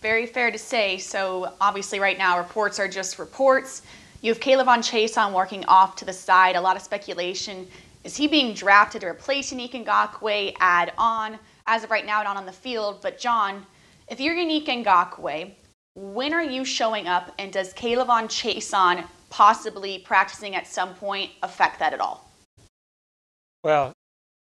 Very 0.01 0.25
fair 0.25 0.51
to 0.51 0.57
say. 0.57 0.97
So 0.97 1.53
obviously, 1.59 1.99
right 1.99 2.17
now, 2.17 2.37
reports 2.37 2.79
are 2.79 2.87
just 2.87 3.19
reports. 3.19 3.81
You 4.21 4.31
have 4.31 4.39
K'Lavon 4.39 4.79
Chaisson 4.79 5.33
working 5.33 5.65
off 5.65 5.95
to 5.97 6.05
the 6.05 6.13
side. 6.13 6.55
A 6.55 6.61
lot 6.61 6.75
of 6.75 6.81
speculation. 6.81 7.67
Is 8.03 8.15
he 8.15 8.27
being 8.27 8.53
drafted 8.53 9.01
to 9.01 9.07
replace 9.07 9.51
Yannick 9.51 9.71
Ngakoue, 9.71 10.55
add 10.59 10.93
on? 10.97 11.39
As 11.67 11.83
of 11.83 11.91
right 11.91 12.05
now, 12.05 12.21
not 12.21 12.37
on 12.37 12.45
the 12.45 12.51
field. 12.51 13.01
But 13.01 13.17
John, 13.17 13.65
if 14.07 14.19
you're 14.19 14.35
Yannick 14.35 14.67
Ngakoue, 14.67 15.51
when 15.95 16.33
are 16.33 16.43
you 16.43 16.65
showing 16.65 17.07
up, 17.07 17.33
and 17.39 17.51
does 17.51 17.73
K'Lavon 17.73 18.25
Chaisson 18.25 19.05
possibly 19.29 19.99
practicing 19.99 20.55
at 20.55 20.67
some 20.67 20.93
point 20.93 21.31
affect 21.41 21.79
that 21.79 21.93
at 21.93 21.99
all? 21.99 22.29
Well, 23.63 23.93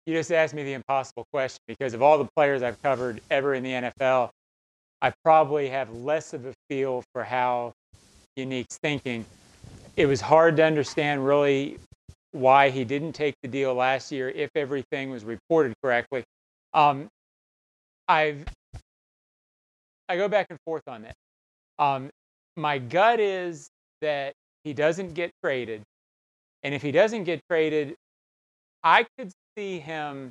you 0.06 0.16
just 0.16 0.32
asked 0.32 0.54
me 0.54 0.64
the 0.64 0.74
impossible 0.74 1.26
question 1.32 1.60
because 1.68 1.94
of 1.94 2.02
all 2.02 2.18
the 2.18 2.28
players 2.36 2.64
I've 2.64 2.82
covered 2.82 3.22
ever 3.30 3.54
in 3.54 3.64
the 3.64 3.72
NFL, 3.72 4.32
I 5.02 5.12
probably 5.24 5.70
have 5.70 5.92
less 5.92 6.34
of 6.34 6.46
a 6.46 6.54
feel 6.70 7.04
for 7.14 7.24
how 7.24 7.74
Yannick's 8.38 8.78
thinking. 8.78 9.26
It 9.98 10.06
was 10.06 10.22
hard 10.22 10.58
to 10.58 10.64
understand 10.64 11.26
really 11.26 11.80
why 12.32 12.70
he 12.70 12.84
didn't 12.84 13.14
take 13.14 13.36
the 13.42 13.48
deal 13.48 13.74
last 13.74 14.12
year 14.12 14.30
if 14.30 14.50
everything 14.56 15.10
was 15.10 15.24
reported 15.24 15.74
correctly. 15.84 16.24
Um, 16.74 17.08
I've 18.08 18.46
I 20.08 20.18
go 20.18 20.28
back 20.28 20.48
and 20.50 20.60
forth 20.66 20.84
on 20.88 21.04
that. 21.04 21.16
Um, 21.80 22.10
my 22.58 22.78
gut 22.78 23.20
is 23.20 23.70
that 24.02 24.34
he 24.64 24.74
doesn't 24.74 25.14
get 25.14 25.32
traded, 25.44 25.82
and 26.64 26.76
if 26.76 26.82
he 26.82 26.92
doesn't 26.92 27.24
get 27.24 27.40
traded, 27.50 27.96
I 28.84 29.06
could 29.18 29.32
see 29.58 29.80
him 29.80 30.30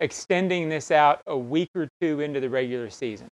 extending 0.00 0.68
this 0.68 0.90
out 0.90 1.20
a 1.26 1.36
week 1.36 1.68
or 1.74 1.88
two 2.00 2.20
into 2.20 2.40
the 2.40 2.50
regular 2.50 2.90
season. 2.90 3.28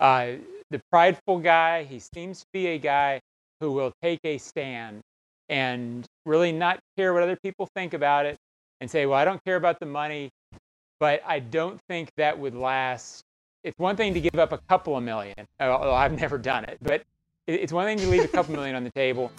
Uh, 0.00 0.32
the 0.70 0.80
prideful 0.90 1.38
guy, 1.38 1.84
he 1.84 2.00
seems 2.00 2.40
to 2.40 2.46
be 2.52 2.68
a 2.68 2.78
guy 2.78 3.20
who 3.60 3.70
will 3.70 3.92
take 4.02 4.20
a 4.24 4.38
stand 4.38 5.00
and 5.48 6.06
really 6.26 6.52
not 6.52 6.80
care 6.96 7.12
what 7.12 7.22
other 7.22 7.36
people 7.36 7.68
think 7.74 7.94
about 7.94 8.26
it 8.26 8.36
and 8.80 8.90
say, 8.90 9.06
well, 9.06 9.18
I 9.18 9.24
don't 9.24 9.42
care 9.44 9.56
about 9.56 9.78
the 9.78 9.86
money, 9.86 10.30
but 10.98 11.22
I 11.26 11.40
don't 11.40 11.78
think 11.88 12.10
that 12.16 12.38
would 12.38 12.54
last 12.54 13.24
it's 13.62 13.78
one 13.78 13.96
thing 13.96 14.14
to 14.14 14.20
give 14.20 14.38
up 14.38 14.52
a 14.52 14.58
couple 14.68 14.96
of 14.96 15.02
million. 15.02 15.34
Well, 15.58 15.92
I've 15.92 16.18
never 16.18 16.38
done 16.38 16.64
it, 16.64 16.78
but 16.80 17.02
it's 17.46 17.72
one 17.72 17.84
thing 17.84 17.98
to 17.98 18.06
leave 18.06 18.24
a 18.24 18.28
couple 18.28 18.54
million 18.54 18.74
on 18.74 18.84
the 18.84 18.90
table. 18.90 19.30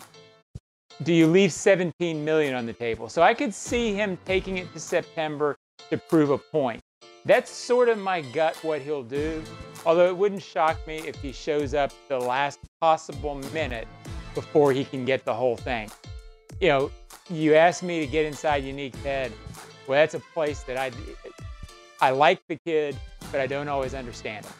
Do 1.04 1.14
you 1.14 1.26
leave 1.26 1.52
17 1.52 2.24
million 2.24 2.54
on 2.54 2.66
the 2.66 2.74
table? 2.74 3.10
So 3.10 3.24
I 3.24 3.34
could 3.34 3.54
see 3.54 3.94
him 3.94 4.18
taking 4.26 4.60
it 4.60 4.72
to 4.74 4.80
September 4.80 5.56
to 5.90 5.98
prove 5.98 6.30
a 6.30 6.38
point. 6.38 6.82
That's 7.26 7.50
sort 7.50 7.90
of 7.90 7.98
my 7.98 8.22
gut 8.22 8.56
what 8.64 8.82
he'll 8.82 9.04
do. 9.04 9.44
Although 9.86 10.08
it 10.08 10.18
wouldn't 10.18 10.44
shock 10.44 10.86
me 10.86 10.98
if 11.00 11.16
he 11.22 11.32
shows 11.32 11.74
up 11.74 11.92
the 12.08 12.20
last 12.20 12.60
possible 12.80 13.36
minute 13.54 13.88
before 14.36 14.72
he 14.74 14.86
can 14.86 15.06
get 15.06 15.26
the 15.26 15.34
whole 15.34 15.58
thing. 15.58 15.90
You 16.60 16.68
know, 16.68 16.92
you 17.30 17.56
asked 17.56 17.82
me 17.82 18.00
to 18.00 18.08
get 18.08 18.26
inside 18.26 18.64
Yannick's 18.64 19.02
head. 19.04 19.32
Well, 19.88 20.00
that's 20.00 20.14
a 20.14 20.20
place 20.20 20.62
that 20.64 20.78
I, 20.78 20.92
I 22.00 22.12
like 22.12 22.42
the 22.48 22.58
kid, 22.66 22.96
but 23.32 23.42
I 23.42 23.48
don't 23.48 23.68
always 23.68 23.94
understand 23.94 24.46
him. 24.46 24.54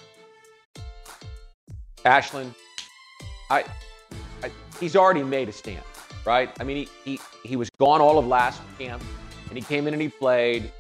Ashlyn, 2.06 2.56
I, 3.52 3.64
I, 4.44 4.50
he's 4.80 4.96
already 4.96 5.24
made 5.24 5.50
a 5.50 5.52
stand, 5.52 5.84
right? 6.26 6.50
I 6.60 6.64
mean, 6.64 6.88
he, 7.04 7.12
he, 7.12 7.20
he 7.48 7.56
was 7.56 7.70
gone 7.80 8.02
all 8.02 8.18
of 8.18 8.26
last 8.26 8.60
camp, 8.80 9.04
and 9.50 9.58
he 9.58 9.64
came 9.64 9.88
in 9.88 9.94
and 9.94 10.02
he 10.02 10.10
played. 10.10 10.72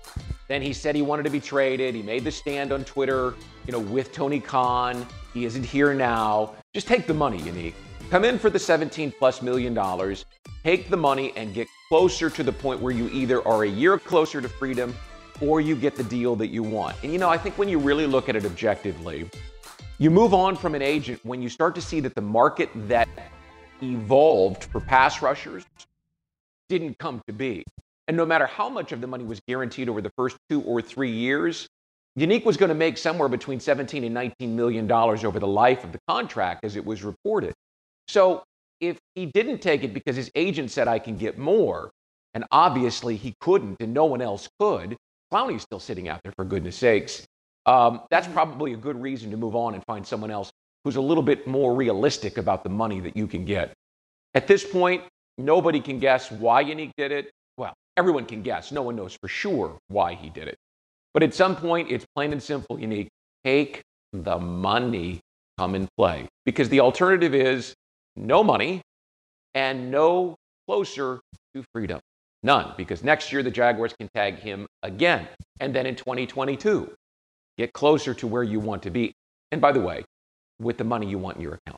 Then 0.51 0.61
he 0.61 0.73
said 0.73 0.95
he 0.97 1.01
wanted 1.01 1.23
to 1.23 1.29
be 1.29 1.39
traded. 1.39 1.95
He 1.95 2.01
made 2.01 2.25
the 2.25 2.31
stand 2.31 2.73
on 2.73 2.83
Twitter, 2.83 3.35
you 3.65 3.71
know, 3.71 3.79
with 3.79 4.11
Tony 4.11 4.41
Khan. 4.41 5.07
He 5.33 5.45
isn't 5.45 5.63
here 5.63 5.93
now. 5.93 6.55
Just 6.73 6.87
take 6.87 7.07
the 7.07 7.13
money, 7.13 7.39
Yannick. 7.39 7.73
Come 8.09 8.25
in 8.25 8.37
for 8.37 8.49
the 8.49 8.59
17 8.59 9.13
plus 9.17 9.41
million 9.41 9.73
dollars, 9.73 10.25
take 10.65 10.89
the 10.89 10.97
money 10.97 11.31
and 11.37 11.53
get 11.53 11.69
closer 11.87 12.29
to 12.29 12.43
the 12.43 12.51
point 12.51 12.81
where 12.81 12.91
you 12.91 13.07
either 13.13 13.41
are 13.47 13.63
a 13.63 13.69
year 13.69 13.97
closer 13.97 14.41
to 14.41 14.49
freedom 14.49 14.93
or 15.39 15.61
you 15.61 15.73
get 15.73 15.95
the 15.95 16.03
deal 16.03 16.35
that 16.35 16.47
you 16.47 16.63
want. 16.63 16.97
And 17.01 17.13
you 17.13 17.17
know, 17.17 17.29
I 17.29 17.37
think 17.37 17.57
when 17.57 17.69
you 17.69 17.79
really 17.79 18.05
look 18.05 18.27
at 18.27 18.35
it 18.35 18.43
objectively, 18.43 19.29
you 19.99 20.11
move 20.11 20.33
on 20.33 20.57
from 20.57 20.75
an 20.75 20.81
agent 20.81 21.21
when 21.23 21.41
you 21.41 21.47
start 21.47 21.75
to 21.75 21.81
see 21.81 22.01
that 22.01 22.13
the 22.13 22.21
market 22.21 22.69
that 22.89 23.07
evolved 23.81 24.65
for 24.65 24.81
pass 24.81 25.21
rushers 25.21 25.63
didn't 26.67 26.97
come 26.97 27.21
to 27.27 27.31
be. 27.31 27.63
And 28.07 28.17
no 28.17 28.25
matter 28.25 28.45
how 28.45 28.69
much 28.69 28.91
of 28.91 29.01
the 29.01 29.07
money 29.07 29.23
was 29.23 29.39
guaranteed 29.47 29.89
over 29.89 30.01
the 30.01 30.11
first 30.17 30.37
two 30.49 30.61
or 30.63 30.81
three 30.81 31.11
years, 31.11 31.67
Yannick 32.17 32.45
was 32.45 32.57
going 32.57 32.69
to 32.69 32.75
make 32.75 32.97
somewhere 32.97 33.29
between 33.29 33.59
17 33.59 34.03
and 34.03 34.13
19 34.13 34.55
million 34.55 34.87
dollars 34.87 35.23
over 35.23 35.39
the 35.39 35.47
life 35.47 35.83
of 35.83 35.91
the 35.91 35.99
contract 36.07 36.65
as 36.65 36.75
it 36.75 36.85
was 36.85 37.03
reported. 37.03 37.53
So 38.07 38.43
if 38.81 38.97
he 39.15 39.27
didn't 39.27 39.59
take 39.59 39.83
it 39.83 39.93
because 39.93 40.15
his 40.15 40.29
agent 40.35 40.71
said 40.71 40.87
I 40.87 40.99
can 40.99 41.17
get 41.17 41.37
more, 41.37 41.91
and 42.33 42.43
obviously 42.51 43.15
he 43.15 43.33
couldn't 43.39 43.77
and 43.79 43.93
no 43.93 44.05
one 44.05 44.21
else 44.21 44.49
could, 44.59 44.97
Clowney's 45.31 45.61
still 45.61 45.79
sitting 45.79 46.09
out 46.09 46.21
there 46.23 46.33
for 46.35 46.43
goodness 46.43 46.75
sakes 46.75 47.25
um, 47.65 48.01
that's 48.09 48.27
probably 48.27 48.73
a 48.73 48.77
good 48.77 48.99
reason 48.99 49.31
to 49.31 49.37
move 49.37 49.55
on 49.55 49.73
and 49.73 49.83
find 49.85 50.05
someone 50.05 50.31
else 50.31 50.51
who's 50.83 50.95
a 50.95 51.01
little 51.01 51.23
bit 51.23 51.45
more 51.45 51.75
realistic 51.75 52.37
about 52.37 52.63
the 52.63 52.69
money 52.69 52.99
that 53.01 53.15
you 53.15 53.27
can 53.27 53.45
get. 53.45 53.73
At 54.33 54.47
this 54.47 54.63
point, 54.63 55.03
nobody 55.37 55.79
can 55.79 55.99
guess 55.99 56.31
why 56.31 56.63
Yannick 56.63 56.91
did 56.97 57.11
it. 57.11 57.29
Everyone 57.97 58.25
can 58.25 58.41
guess. 58.41 58.71
No 58.71 58.81
one 58.81 58.95
knows 58.95 59.17
for 59.19 59.27
sure 59.27 59.77
why 59.87 60.13
he 60.13 60.29
did 60.29 60.47
it. 60.47 60.57
But 61.13 61.23
at 61.23 61.33
some 61.33 61.55
point, 61.55 61.91
it's 61.91 62.05
plain 62.15 62.31
and 62.31 62.41
simple, 62.41 62.77
Yannick. 62.77 63.07
Take 63.43 63.81
the 64.13 64.37
money, 64.37 65.19
come 65.57 65.75
and 65.75 65.87
play. 65.97 66.27
Because 66.45 66.69
the 66.69 66.79
alternative 66.79 67.35
is 67.35 67.73
no 68.15 68.43
money 68.43 68.81
and 69.53 69.91
no 69.91 70.35
closer 70.67 71.19
to 71.53 71.63
freedom. 71.73 71.99
None, 72.43 72.73
because 72.77 73.03
next 73.03 73.31
year 73.31 73.43
the 73.43 73.51
Jaguars 73.51 73.93
can 73.99 74.09
tag 74.15 74.39
him 74.39 74.65
again. 74.83 75.27
And 75.59 75.75
then 75.75 75.85
in 75.85 75.95
2022, 75.95 76.95
Get 77.57 77.73
closer 77.73 78.13
to 78.15 78.27
where 78.27 78.43
you 78.43 78.59
want 78.59 78.81
to 78.83 78.89
be. 78.89 79.13
And 79.51 79.61
by 79.61 79.71
the 79.71 79.81
way, 79.81 80.03
with 80.59 80.77
the 80.77 80.83
money 80.83 81.07
you 81.07 81.17
want 81.17 81.37
in 81.37 81.43
your 81.43 81.53
account. 81.53 81.77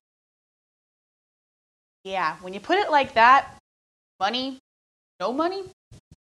Yeah, 2.03 2.37
when 2.41 2.53
you 2.53 2.59
put 2.59 2.77
it 2.77 2.91
like 2.91 3.13
that, 3.15 3.57
money, 4.19 4.59
no 5.19 5.33
money, 5.33 5.63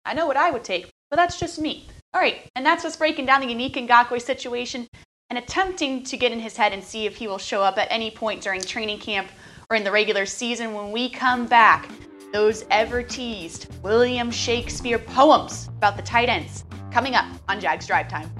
I 0.08 0.14
know 0.14 0.26
what 0.26 0.38
I 0.38 0.50
would 0.50 0.64
take, 0.64 0.88
but 1.10 1.16
that's 1.16 1.38
just 1.38 1.60
me. 1.60 1.86
All 2.14 2.20
right, 2.20 2.50
and 2.56 2.64
that's 2.64 2.82
what's 2.82 2.96
breaking 2.96 3.26
down 3.26 3.42
the 3.42 3.46
Yannick 3.48 3.74
Ngakoue 3.74 4.22
situation 4.22 4.88
and 5.28 5.38
attempting 5.38 6.02
to 6.04 6.16
get 6.16 6.32
in 6.32 6.40
his 6.40 6.56
head 6.56 6.72
and 6.72 6.82
see 6.82 7.04
if 7.04 7.14
he 7.14 7.28
will 7.28 7.36
show 7.36 7.62
up 7.62 7.76
at 7.76 7.88
any 7.90 8.10
point 8.10 8.42
during 8.42 8.62
training 8.62 9.00
camp 9.00 9.28
or 9.68 9.76
in 9.76 9.84
the 9.84 9.92
regular 9.92 10.24
season 10.24 10.72
when 10.72 10.92
we 10.92 11.10
come 11.10 11.46
back. 11.46 11.90
Those 12.32 12.64
ever 12.70 13.02
teased 13.02 13.70
William 13.82 14.30
Shakespeare 14.30 14.98
poems 14.98 15.68
about 15.76 15.98
the 15.98 16.02
tight 16.02 16.30
ends 16.30 16.64
coming 16.90 17.14
up 17.14 17.26
on 17.46 17.60
Jags 17.60 17.86
Drive 17.86 18.08
Time. 18.08 18.30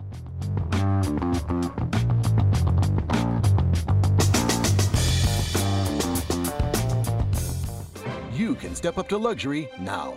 You 8.33 8.55
can 8.55 8.75
step 8.75 8.97
up 8.97 9.11
to 9.11 9.19
luxury 9.19 9.69
now. 9.79 10.17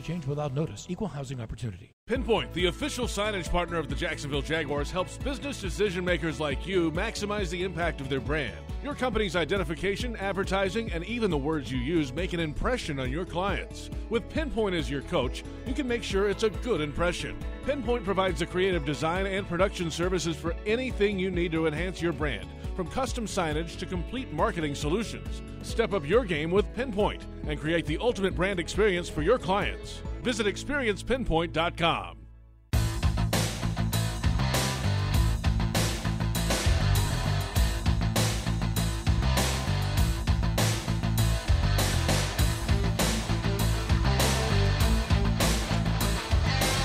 change 0.00 0.26
without 0.26 0.54
notice. 0.54 0.86
Equal 0.88 1.08
housing 1.08 1.40
opportunity. 1.40 1.92
Pinpoint, 2.06 2.52
the 2.54 2.66
official 2.66 3.06
signage 3.06 3.50
partner 3.50 3.78
of 3.78 3.88
the 3.88 3.94
Jacksonville 3.94 4.42
Jaguars, 4.42 4.90
helps 4.90 5.16
business 5.18 5.60
decision 5.60 6.04
makers 6.04 6.40
like 6.40 6.66
you 6.66 6.90
maximize 6.90 7.50
the 7.50 7.62
impact 7.62 8.00
of 8.00 8.08
their 8.08 8.20
brand. 8.20 8.56
Your 8.82 8.94
company's 8.94 9.36
identification, 9.36 10.16
advertising, 10.16 10.90
and 10.90 11.04
even 11.04 11.30
the 11.30 11.38
words 11.38 11.70
you 11.70 11.78
use 11.78 12.12
make 12.12 12.32
an 12.32 12.40
impression 12.40 12.98
on 12.98 13.10
your 13.12 13.24
clients. 13.24 13.90
With 14.08 14.28
Pinpoint 14.28 14.74
as 14.74 14.90
your 14.90 15.02
coach, 15.02 15.44
you 15.66 15.74
can 15.74 15.86
make 15.86 16.02
sure 16.02 16.28
it's 16.28 16.42
a 16.42 16.50
good 16.50 16.80
impression. 16.80 17.36
Pinpoint 17.64 18.04
provides 18.04 18.40
the 18.40 18.46
creative 18.46 18.84
design 18.84 19.26
and 19.26 19.46
production 19.46 19.90
services 19.90 20.34
for 20.34 20.56
anything 20.66 21.18
you 21.18 21.30
need 21.30 21.52
to 21.52 21.66
enhance 21.66 22.00
your 22.00 22.12
brand, 22.12 22.48
from 22.74 22.88
custom 22.88 23.26
signage 23.26 23.78
to 23.78 23.86
complete 23.86 24.32
marketing 24.32 24.74
solutions. 24.74 25.42
Step 25.62 25.92
up 25.92 26.06
your 26.06 26.24
game 26.24 26.50
with 26.50 26.72
Pinpoint 26.74 27.22
and 27.46 27.60
create 27.60 27.86
the 27.86 27.98
ultimate 27.98 28.34
brand 28.34 28.58
experience 28.58 29.08
for 29.08 29.22
your 29.22 29.38
clients. 29.38 30.02
Visit 30.22 30.46
experiencepinpoint.com. 30.46 32.16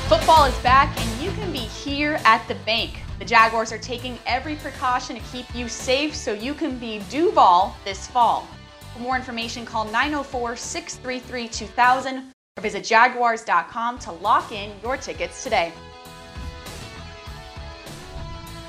Football 0.07 0.45
is 0.45 0.57
back, 0.59 0.95
and 0.99 1.21
you 1.21 1.31
can 1.31 1.51
be 1.51 1.57
here 1.59 2.19
at 2.25 2.47
the 2.47 2.55
bank. 2.65 2.99
The 3.19 3.25
Jaguars 3.25 3.71
are 3.71 3.77
taking 3.77 4.19
every 4.25 4.55
precaution 4.55 5.15
to 5.15 5.21
keep 5.31 5.45
you 5.55 5.67
safe 5.67 6.15
so 6.15 6.33
you 6.33 6.53
can 6.53 6.77
be 6.77 6.99
Duval 7.09 7.75
this 7.83 8.07
fall. 8.07 8.47
For 8.95 9.01
more 9.01 9.17
information, 9.17 9.65
call 9.65 9.83
904 9.83 10.55
633 10.55 11.49
2000 11.49 12.31
or 12.55 12.61
visit 12.61 12.85
jaguars.com 12.85 13.99
to 13.99 14.11
lock 14.13 14.53
in 14.53 14.71
your 14.81 14.95
tickets 14.95 15.43
today. 15.43 15.73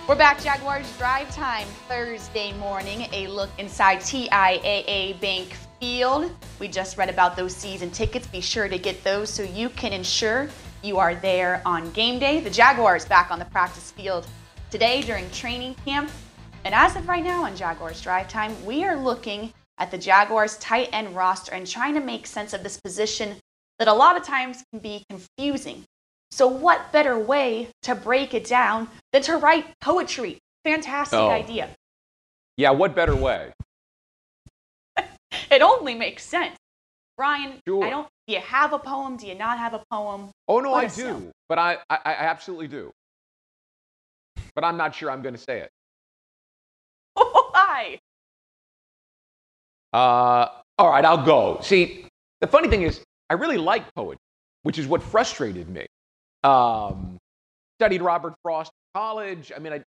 We're 0.08 0.16
back, 0.16 0.42
Jaguars 0.42 0.90
Drive 0.98 1.32
Time 1.32 1.68
Thursday 1.88 2.52
morning. 2.54 3.06
A 3.12 3.28
look 3.28 3.50
inside 3.58 3.98
TIAA 3.98 5.20
Bank 5.20 5.56
Field. 5.78 6.32
We 6.58 6.66
just 6.66 6.98
read 6.98 7.08
about 7.08 7.36
those 7.36 7.54
season 7.54 7.92
tickets. 7.92 8.26
Be 8.26 8.40
sure 8.40 8.68
to 8.68 8.78
get 8.78 9.04
those 9.04 9.30
so 9.30 9.44
you 9.44 9.68
can 9.68 9.92
ensure 9.92 10.48
you 10.82 10.98
are 10.98 11.14
there 11.14 11.62
on 11.64 11.88
game 11.92 12.18
day. 12.18 12.40
The 12.40 12.50
Jaguars 12.50 13.04
back 13.04 13.30
on 13.30 13.38
the 13.38 13.44
practice 13.44 13.92
field 13.92 14.26
today 14.72 15.02
during 15.02 15.30
training 15.30 15.76
camp. 15.84 16.10
And 16.64 16.74
as 16.74 16.96
of 16.96 17.06
right 17.06 17.22
now 17.22 17.44
on 17.44 17.54
Jaguars 17.54 18.00
Drive 18.00 18.28
Time, 18.28 18.52
we 18.66 18.82
are 18.82 18.96
looking 18.96 19.52
at 19.78 19.90
the 19.90 19.98
Jaguars 19.98 20.56
tight 20.58 20.88
end 20.92 21.14
roster 21.14 21.52
and 21.52 21.66
trying 21.66 21.94
to 21.94 22.00
make 22.00 22.26
sense 22.26 22.52
of 22.52 22.62
this 22.62 22.80
position 22.80 23.36
that 23.78 23.88
a 23.88 23.92
lot 23.92 24.16
of 24.16 24.22
times 24.24 24.64
can 24.72 24.80
be 24.80 25.04
confusing. 25.10 25.84
So, 26.30 26.46
what 26.48 26.92
better 26.92 27.18
way 27.18 27.68
to 27.82 27.94
break 27.94 28.34
it 28.34 28.44
down 28.44 28.88
than 29.12 29.22
to 29.22 29.36
write 29.36 29.66
poetry? 29.80 30.38
Fantastic 30.64 31.18
Oh. 31.18 31.30
idea. 31.30 31.70
Yeah, 32.56 32.70
what 32.70 32.94
better 32.94 33.14
way? 33.14 33.52
it 35.50 35.62
only 35.62 35.94
makes 35.94 36.24
sense. 36.24 36.56
Brian, 37.16 37.60
Sure. 37.66 37.84
I 37.84 37.90
don't. 37.90 38.08
Do 38.26 38.34
you 38.34 38.40
have 38.40 38.72
a 38.72 38.78
poem? 38.78 39.16
Do 39.16 39.26
you 39.26 39.34
not 39.34 39.58
have 39.58 39.72
a 39.74 39.82
poem? 39.90 40.30
Oh 40.48 40.60
no, 40.60 40.74
I 40.74 40.86
do, 40.86 40.88
sell. 40.88 41.22
but 41.48 41.58
I, 41.58 41.78
I, 41.88 41.98
I 42.04 42.12
absolutely 42.14 42.66
do. 42.68 42.92
But 44.54 44.64
I'm 44.64 44.76
not 44.76 44.94
sure 44.94 45.10
I'm 45.10 45.22
going 45.22 45.34
to 45.34 45.40
say 45.40 45.60
it. 45.60 45.70
Why? 47.14 47.98
Uh, 49.92 50.48
all 50.78 50.90
right, 50.90 51.04
I'll 51.04 51.24
go. 51.24 51.58
See, 51.62 52.06
the 52.40 52.46
funny 52.46 52.68
thing 52.68 52.82
is, 52.82 53.00
I 53.30 53.34
really 53.34 53.58
like 53.58 53.82
poetry, 53.94 54.18
which 54.62 54.78
is 54.78 54.86
what 54.86 55.02
frustrated 55.02 55.68
me. 55.68 55.86
Um, 56.44 57.18
studied 57.78 58.02
Robert 58.02 58.34
Frost 58.42 58.70
in 58.70 59.00
college. 59.00 59.52
I 59.54 59.58
mean, 59.58 59.72
I, 59.72 59.82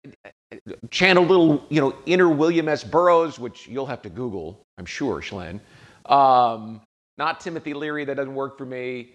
I 0.54 0.60
channeled 0.92 1.28
little, 1.28 1.64
you 1.70 1.80
know, 1.80 1.96
inner 2.06 2.30
William 2.30 2.68
S. 2.68 2.84
Burroughs, 2.84 3.40
which 3.40 3.68
you'll 3.68 3.86
have 3.86 4.02
to 4.04 4.10
Google, 4.10 4.62
I'm 4.78 4.86
sure, 4.86 5.22
Schlen. 5.22 5.60
Um, 6.06 6.82
not 7.18 7.40
Timothy 7.40 7.74
Leary, 7.74 8.06
that 8.06 8.16
doesn't 8.16 8.34
work 8.34 8.58
for 8.58 8.66
me. 8.66 9.12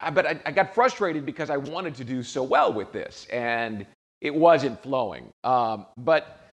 I, 0.00 0.10
but 0.10 0.26
I, 0.26 0.40
I 0.46 0.52
got 0.52 0.74
frustrated 0.74 1.26
because 1.26 1.50
I 1.50 1.56
wanted 1.56 1.94
to 1.96 2.04
do 2.04 2.22
so 2.22 2.42
well 2.42 2.72
with 2.72 2.92
this, 2.92 3.26
and 3.32 3.86
it 4.20 4.34
wasn't 4.34 4.80
flowing. 4.82 5.30
Um, 5.44 5.86
but 5.96 6.47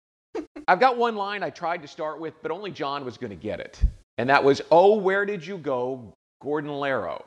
I've 0.68 0.80
got 0.80 0.96
one 0.96 1.16
line 1.16 1.42
I 1.42 1.50
tried 1.50 1.82
to 1.82 1.88
start 1.88 2.20
with, 2.20 2.34
but 2.42 2.50
only 2.50 2.70
John 2.70 3.04
was 3.04 3.18
going 3.18 3.30
to 3.30 3.36
get 3.36 3.60
it. 3.60 3.82
And 4.18 4.28
that 4.30 4.42
was, 4.42 4.62
Oh, 4.70 4.96
where 4.96 5.26
did 5.26 5.46
you 5.46 5.58
go, 5.58 6.12
Gordon 6.40 6.70
Laro? 6.70 7.24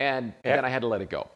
And 0.00 0.32
Yeah. 0.44 0.56
then 0.56 0.64
I 0.64 0.68
had 0.68 0.82
to 0.82 0.88
let 0.88 1.00
it 1.00 1.10
go. 1.10 1.28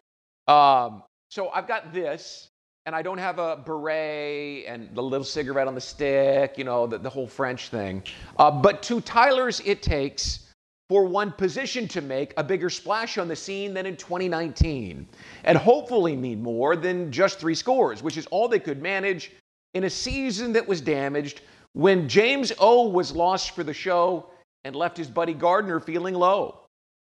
Um, 0.51 1.03
so 1.29 1.49
I've 1.49 1.67
got 1.67 1.93
this, 1.93 2.47
and 2.85 2.95
I 2.95 3.01
don't 3.01 3.17
have 3.17 3.39
a 3.39 3.57
beret 3.57 4.65
and 4.67 4.93
the 4.95 5.03
little 5.03 5.25
cigarette 5.25 5.67
on 5.67 5.75
the 5.75 5.81
stick, 5.81 6.57
you 6.57 6.63
know, 6.63 6.87
the, 6.87 6.97
the 6.97 7.09
whole 7.09 7.27
French 7.27 7.69
thing. 7.69 8.03
Uh, 8.37 8.51
but 8.51 8.81
two 8.81 8.99
Tylers 9.01 9.61
it 9.63 9.81
takes 9.81 10.51
for 10.89 11.05
one 11.05 11.31
position 11.31 11.87
to 11.87 12.01
make 12.01 12.33
a 12.35 12.43
bigger 12.43 12.69
splash 12.69 13.19
on 13.19 13.27
the 13.27 13.35
scene 13.35 13.75
than 13.75 13.85
in 13.85 13.95
2019, 13.95 15.07
and 15.43 15.57
hopefully 15.57 16.15
mean 16.15 16.41
more 16.41 16.75
than 16.75 17.11
just 17.11 17.39
three 17.39 17.53
scores, 17.53 18.01
which 18.01 18.17
is 18.17 18.25
all 18.27 18.47
they 18.47 18.59
could 18.59 18.81
manage 18.81 19.31
in 19.73 19.83
a 19.83 19.89
season 19.89 20.53
that 20.53 20.67
was 20.67 20.81
damaged 20.81 21.41
when 21.73 22.09
James 22.09 22.51
O 22.59 22.87
was 22.87 23.15
lost 23.15 23.51
for 23.51 23.63
the 23.63 23.73
show 23.73 24.25
and 24.63 24.75
left 24.75 24.97
his 24.97 25.07
buddy 25.07 25.33
Gardner 25.33 25.79
feeling 25.79 26.15
low. 26.15 26.59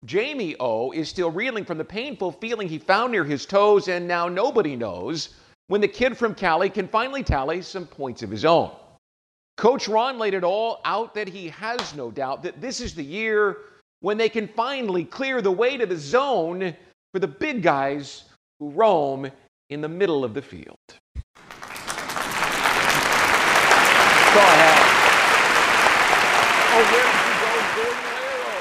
Jamie 0.06 0.56
O 0.60 0.92
is 0.92 1.10
still 1.10 1.32
reeling 1.32 1.66
from 1.66 1.78
the 1.78 1.86
painful 1.86 2.32
feeling 2.32 2.68
he 2.68 2.78
found 2.78 3.12
near 3.12 3.24
his 3.24 3.46
toes, 3.46 3.88
and 3.88 4.08
now 4.08 4.28
nobody 4.28 4.76
knows 4.76 5.30
when 5.68 5.82
the 5.82 5.88
kid 5.88 6.18
from 6.18 6.36
Cali 6.36 6.70
can 6.70 6.88
finally 6.88 7.24
tally 7.24 7.62
some 7.62 7.88
points 7.88 8.22
of 8.22 8.30
his 8.30 8.46
own. 8.46 8.72
Coach 9.58 9.88
Ron 9.88 10.20
laid 10.20 10.34
it 10.34 10.44
all 10.44 10.82
out 10.86 11.14
that 11.16 11.28
he 11.28 11.50
has 11.50 11.96
no 11.96 12.12
doubt 12.12 12.44
that 12.44 12.62
this 12.62 12.82
is 12.82 12.94
the 12.94 13.04
year 13.04 13.58
when 14.02 14.18
they 14.18 14.30
can 14.30 14.48
finally 14.50 15.06
clear 15.06 15.42
the 15.42 15.52
way 15.52 15.78
to 15.78 15.86
the 15.86 15.98
zone 15.98 16.76
for 17.14 17.20
the 17.20 17.28
big 17.28 17.64
guys 17.64 18.26
who 18.60 18.70
roam 18.70 19.32
in 19.70 19.82
the 19.82 19.90
middle 19.90 20.24
of 20.24 20.34
the 20.34 20.42
field. 20.42 20.78
Go 24.36 24.42
ahead. 24.42 24.75
Oh, 26.75 26.84
where 26.92 27.08
did 27.08 27.24
you 27.24 27.36
go, 27.39 27.51
Gordon 27.77 28.04
Laro? 28.04 28.60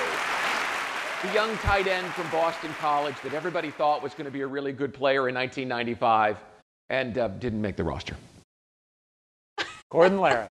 The 1.22 1.32
young 1.34 1.58
tight 1.58 1.88
end 1.88 2.06
from 2.12 2.30
Boston 2.30 2.70
College 2.78 3.16
that 3.24 3.34
everybody 3.34 3.72
thought 3.72 4.00
was 4.00 4.14
going 4.14 4.26
to 4.26 4.30
be 4.30 4.42
a 4.42 4.46
really 4.46 4.70
good 4.70 4.94
player 4.94 5.28
in 5.28 5.34
1995 5.34 6.38
and 6.90 7.18
uh, 7.18 7.26
didn't 7.26 7.60
make 7.60 7.74
the 7.74 7.82
roster. 7.82 8.14
Gordon 9.90 10.20
Lara. 10.20 10.48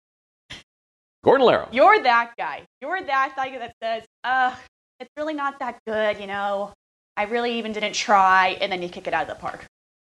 Gordon 1.24 1.48
Laro. 1.48 1.70
You're 1.72 2.04
that 2.04 2.34
guy. 2.38 2.64
You're 2.82 3.02
that 3.02 3.34
guy 3.38 3.58
that 3.60 3.76
says, 3.82 4.04
"Uh, 4.26 4.54
it's 5.00 5.12
really 5.16 5.34
not 5.34 5.58
that 5.60 5.80
good," 5.88 6.20
you 6.20 6.28
know. 6.28 6.74
I 7.16 7.24
really 7.24 7.58
even 7.60 7.72
didn't 7.72 7.94
try, 7.94 8.58
and 8.60 8.70
then 8.70 8.82
you 8.82 8.90
kick 8.90 9.08
it 9.08 9.14
out 9.14 9.22
of 9.22 9.30
the 9.30 9.36
park. 9.36 9.66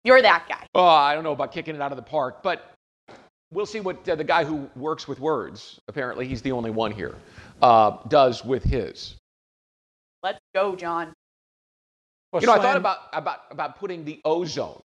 You're 0.06 0.22
that 0.22 0.46
guy. 0.48 0.66
Oh, 0.74 0.86
I 0.86 1.14
don't 1.14 1.26
know 1.26 1.34
about 1.34 1.52
kicking 1.52 1.76
it 1.76 1.82
out 1.82 1.92
of 1.92 1.98
the 1.98 2.02
park, 2.02 2.42
but 2.44 2.72
we'll 3.52 3.66
see 3.66 3.80
what 3.80 4.08
uh, 4.08 4.16
the 4.16 4.24
guy 4.24 4.44
who 4.44 4.70
works 4.76 5.08
with 5.08 5.20
words, 5.20 5.80
apparently 5.88 6.28
he's 6.28 6.42
the 6.42 6.52
only 6.52 6.72
one 6.72 6.92
here, 6.92 7.16
uh, 7.62 7.98
does 8.08 8.44
with 8.44 8.64
his. 8.64 9.16
Let's 10.24 10.40
go, 10.54 10.76
John. 10.76 11.14
Well, 12.32 12.42
you 12.42 12.48
know, 12.48 12.54
I 12.54 12.60
thought 12.60 12.78
about, 12.78 12.98
about, 13.12 13.40
about 13.50 13.78
putting 13.78 14.06
the 14.06 14.22
ozone 14.24 14.80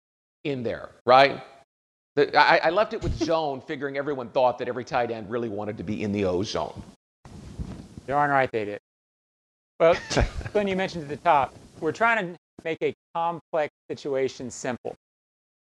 in 0.45 0.63
there, 0.63 0.91
right? 1.05 1.43
The, 2.17 2.37
I, 2.37 2.57
I 2.57 2.71
left 2.71 2.93
it 2.93 3.03
with 3.03 3.15
zone, 3.25 3.61
figuring 3.61 3.97
everyone 3.97 4.29
thought 4.31 4.59
that 4.59 4.69
every 4.69 4.85
tight 4.85 5.11
end 5.11 5.31
really 5.31 5.49
wanted 5.49 5.77
to 5.79 5.85
be 5.85 6.03
in 6.03 6.13
the 6.13 6.25
ozone. 6.25 6.83
Darn 8.07 8.31
right 8.31 8.51
they 8.51 8.65
did. 8.65 8.81
Well, 9.79 9.97
Glenn, 10.53 10.69
you 10.69 10.77
mentioned 10.77 11.05
at 11.05 11.09
the 11.09 11.17
top, 11.17 11.55
we're 11.81 11.93
trying 11.93 12.33
to 12.33 12.39
make 12.65 12.79
a 12.83 12.95
complex 13.15 13.73
situation 13.91 14.51
simple. 14.51 14.95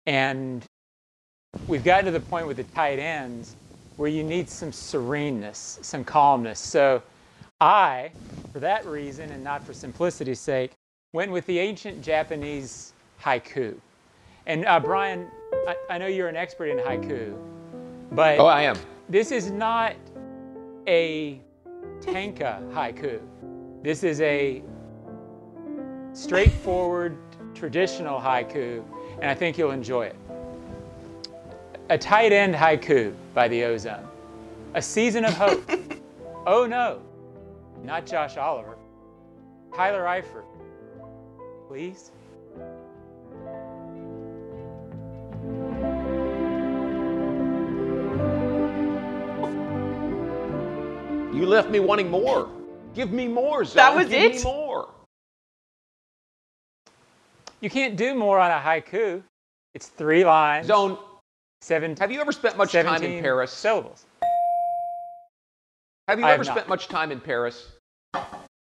And 0.07 0.65
we've 1.67 1.85
gotten 1.85 2.05
to 2.07 2.11
the 2.11 2.21
point 2.21 2.47
with 2.47 2.57
the 2.57 2.65
tight 2.65 2.99
ends 2.99 3.57
where 3.97 4.09
you 4.11 4.23
need 4.23 4.49
some 4.49 4.71
sereneness, 4.73 5.79
some 5.83 6.05
calmness. 6.05 6.59
So 6.61 7.03
I, 7.61 8.11
for 8.53 8.61
that 8.61 8.85
reason 8.87 9.31
and 9.31 9.43
not 9.43 9.65
for 9.65 9.73
simplicity's 9.73 10.41
sake, 10.41 10.73
went 11.13 11.31
with 11.31 11.47
the 11.47 11.59
ancient 11.59 12.03
Japanese 12.03 12.93
haiku. 13.23 13.75
And 14.47 14.67
uh, 14.67 14.79
Brian, 14.81 15.29
I, 15.67 15.77
I 15.91 15.99
know 15.99 16.07
you're 16.07 16.29
an 16.29 16.37
expert 16.37 16.67
in 16.67 16.79
haiku, 16.79 17.37
but 18.13 18.39
Oh, 18.39 18.47
I 18.47 18.63
am. 18.63 18.77
this 19.09 19.33
is 19.33 19.51
not 19.51 19.95
a 20.87 21.41
tanka 22.01 22.63
haiku. 22.73 23.21
This 23.83 24.05
is 24.05 24.21
a 24.21 24.63
straightforward, 26.13 27.17
traditional 27.55 28.21
haiku, 28.21 28.83
and 29.21 29.31
I 29.31 29.35
think 29.35 29.57
you'll 29.59 29.71
enjoy 29.71 30.07
it. 30.07 30.17
A 31.89 31.97
tight 31.97 32.33
end 32.33 32.55
haiku 32.55 33.15
by 33.33 33.47
the 33.47 33.63
Ozone. 33.63 34.09
A 34.75 34.83
season 34.83 35.25
of 35.25 35.35
hope. 35.35 35.71
oh 36.47 36.67
no, 36.67 37.01
not 37.85 38.07
Josh 38.07 38.37
Oliver. 38.37 38.77
Tyler 39.75 40.03
Eifert. 40.03 40.45
Please? 41.69 42.11
You 51.33 51.45
left 51.47 51.71
me 51.71 51.79
wanting 51.81 52.11
more. 52.11 52.49
Give 52.95 53.13
me 53.13 53.29
more, 53.29 53.65
Zone. 53.65 53.77
That 53.77 53.95
was 53.95 54.09
Give 54.09 54.33
it? 54.33 54.37
me 54.39 54.43
more. 54.43 54.89
You 57.61 57.71
can't 57.71 57.95
do 57.97 58.15
more 58.15 58.39
on 58.41 58.51
a 58.51 58.55
haiku. 58.59 59.23
It's 59.75 59.89
three 59.89 60.25
lines. 60.25 60.67
Zone, 60.67 60.99
Seven, 61.67 61.97
have 61.97 62.13
you 62.13 62.21
ever 62.21 62.31
spent 62.31 62.57
much 62.57 62.71
time 62.71 63.03
in 63.03 63.21
Paris? 63.21 63.51
Syllables. 63.51 64.07
Have 66.07 66.21
you 66.21 66.25
I 66.25 66.31
ever 66.31 66.45
have 66.45 66.55
spent 66.55 66.69
much 66.69 66.87
time 66.87 67.11
in 67.11 67.19
Paris? 67.19 67.73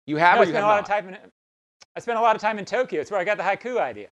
You 0.07 0.19
have 0.19 0.35
No, 0.35 0.41
or 0.41 0.43
I 0.43 0.45
you 0.45 0.53
spent 0.53 0.57
have 0.57 0.65
a 0.65 0.67
lot 0.67 0.75
not? 0.75 0.81
of 0.83 0.89
time 0.89 1.09
in. 1.09 1.17
I 1.97 2.01
spent 2.01 2.19
a 2.19 2.21
lot 2.21 2.37
of 2.37 2.43
time 2.43 2.59
in 2.59 2.67
Tokyo. 2.67 3.01
It's 3.01 3.11
where 3.11 3.19
I 3.19 3.25
got 3.25 3.39
the 3.39 3.45
haiku 3.45 3.79
idea. 3.81 4.09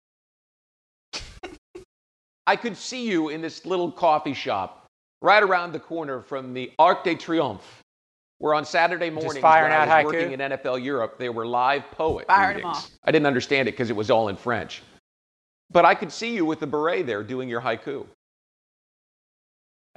I 2.46 2.54
could 2.54 2.76
see 2.76 3.04
you 3.04 3.30
in 3.30 3.42
this 3.42 3.66
little 3.66 3.90
coffee 3.90 4.32
shop 4.32 4.86
right 5.22 5.42
around 5.42 5.72
the 5.72 5.80
corner 5.80 6.22
from 6.22 6.54
the 6.54 6.70
Arc 6.78 7.02
de 7.02 7.16
Triomphe, 7.16 7.80
where 8.38 8.54
on 8.54 8.64
Saturday 8.64 9.10
mornings 9.10 9.38
firing 9.38 9.72
when 9.72 9.80
I 9.88 10.04
was 10.04 10.04
haiku? 10.04 10.04
working 10.04 10.32
in 10.34 10.38
NFL 10.38 10.84
Europe, 10.84 11.18
there 11.18 11.32
were 11.32 11.46
live 11.46 11.82
poet 11.90 12.28
Firing 12.28 12.58
'em 12.58 12.66
readings. 12.66 12.76
off. 12.76 12.90
I 13.02 13.10
didn't 13.10 13.26
understand 13.26 13.66
it 13.68 13.72
because 13.72 13.90
it 13.90 13.96
was 13.96 14.08
all 14.08 14.28
in 14.28 14.36
French. 14.36 14.82
But 15.68 15.84
I 15.84 15.96
could 15.96 16.12
see 16.12 16.32
you 16.32 16.44
with 16.44 16.60
the 16.60 16.66
beret 16.68 17.06
there 17.08 17.24
doing 17.24 17.48
your 17.48 17.60
haiku. 17.60 18.06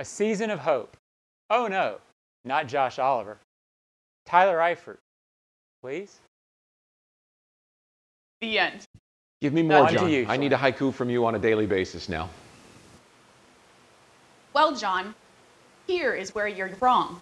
A 0.02 0.04
season 0.04 0.50
of 0.50 0.58
hope. 0.58 0.98
Oh 1.52 1.68
no, 1.68 1.98
not 2.44 2.66
Josh 2.66 2.98
Oliver. 2.98 3.38
Tyler 4.26 4.58
Eifert. 4.58 4.98
Please? 5.84 6.18
The 8.40 8.58
end. 8.58 8.82
Give 9.42 9.54
me 9.54 9.62
uh, 9.62 9.66
more, 9.66 9.88
On 9.88 9.94
John. 9.94 10.10
you, 10.10 10.26
I 10.28 10.38
need 10.38 10.54
a 10.54 10.58
haiku 10.58 10.92
from 10.92 11.12
you 11.12 11.24
on 11.28 11.36
a 11.36 11.38
daily 11.38 11.68
basis 11.68 12.10
now. 12.10 12.32
Well, 14.54 14.76
John, 14.76 15.14
here 15.86 16.16
is 16.16 16.34
where 16.34 16.48
you're 16.48 16.72
wrong. 16.80 17.22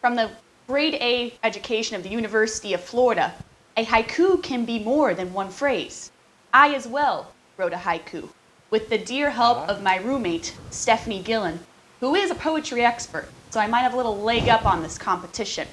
From 0.00 0.16
the 0.16 0.30
grade 0.66 0.94
A 0.94 1.34
education 1.44 1.94
of 1.94 2.02
the 2.02 2.08
University 2.08 2.72
of 2.72 2.80
Florida, 2.80 3.34
a 3.76 3.84
haiku 3.84 4.42
can 4.42 4.64
be 4.64 4.78
more 4.78 5.12
than 5.12 5.34
one 5.34 5.50
phrase. 5.50 6.10
I 6.54 6.74
as 6.74 6.88
well 6.88 7.34
wrote 7.58 7.74
a 7.74 7.76
haiku 7.76 8.30
with 8.70 8.88
the 8.88 8.96
dear 8.96 9.28
help 9.28 9.58
ah. 9.58 9.66
of 9.66 9.82
my 9.82 9.98
roommate, 9.98 10.56
Stephanie 10.70 11.22
Gillen, 11.22 11.60
who 12.00 12.14
is 12.14 12.30
a 12.30 12.34
poetry 12.34 12.84
expert, 12.84 13.28
so 13.50 13.60
I 13.60 13.66
might 13.66 13.80
have 13.80 13.94
a 13.94 13.96
little 13.96 14.18
leg 14.18 14.48
up 14.48 14.64
on 14.64 14.82
this 14.82 14.98
competition. 14.98 15.66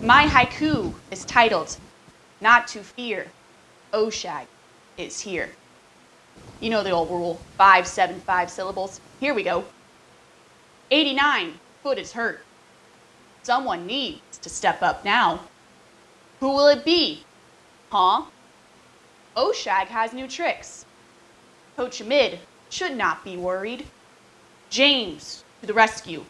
My 0.00 0.26
haiku 0.26 0.94
is 1.10 1.24
titled, 1.24 1.76
Not 2.40 2.66
to 2.68 2.80
Fear, 2.80 3.26
Oshag 3.92 4.46
is 4.96 5.20
Here. 5.20 5.50
You 6.60 6.70
know 6.70 6.82
the 6.82 6.90
old 6.90 7.10
rule 7.10 7.40
five, 7.56 7.86
seven, 7.86 8.20
five 8.20 8.50
syllables. 8.50 9.00
Here 9.20 9.34
we 9.34 9.42
go. 9.42 9.64
89, 10.90 11.54
foot 11.82 11.98
is 11.98 12.12
hurt. 12.12 12.44
Someone 13.42 13.86
needs 13.86 14.38
to 14.38 14.48
step 14.48 14.82
up 14.82 15.04
now. 15.04 15.40
Who 16.40 16.48
will 16.48 16.68
it 16.68 16.84
be? 16.84 17.24
Huh? 17.90 18.24
Oshag 19.36 19.86
has 19.86 20.12
new 20.12 20.26
tricks. 20.26 20.86
Coach 21.76 22.02
Mid 22.02 22.38
should 22.70 22.96
not 22.96 23.24
be 23.24 23.36
worried. 23.36 23.86
James 24.74 25.44
to 25.60 25.68
the 25.68 25.72
rescue. 25.72 26.24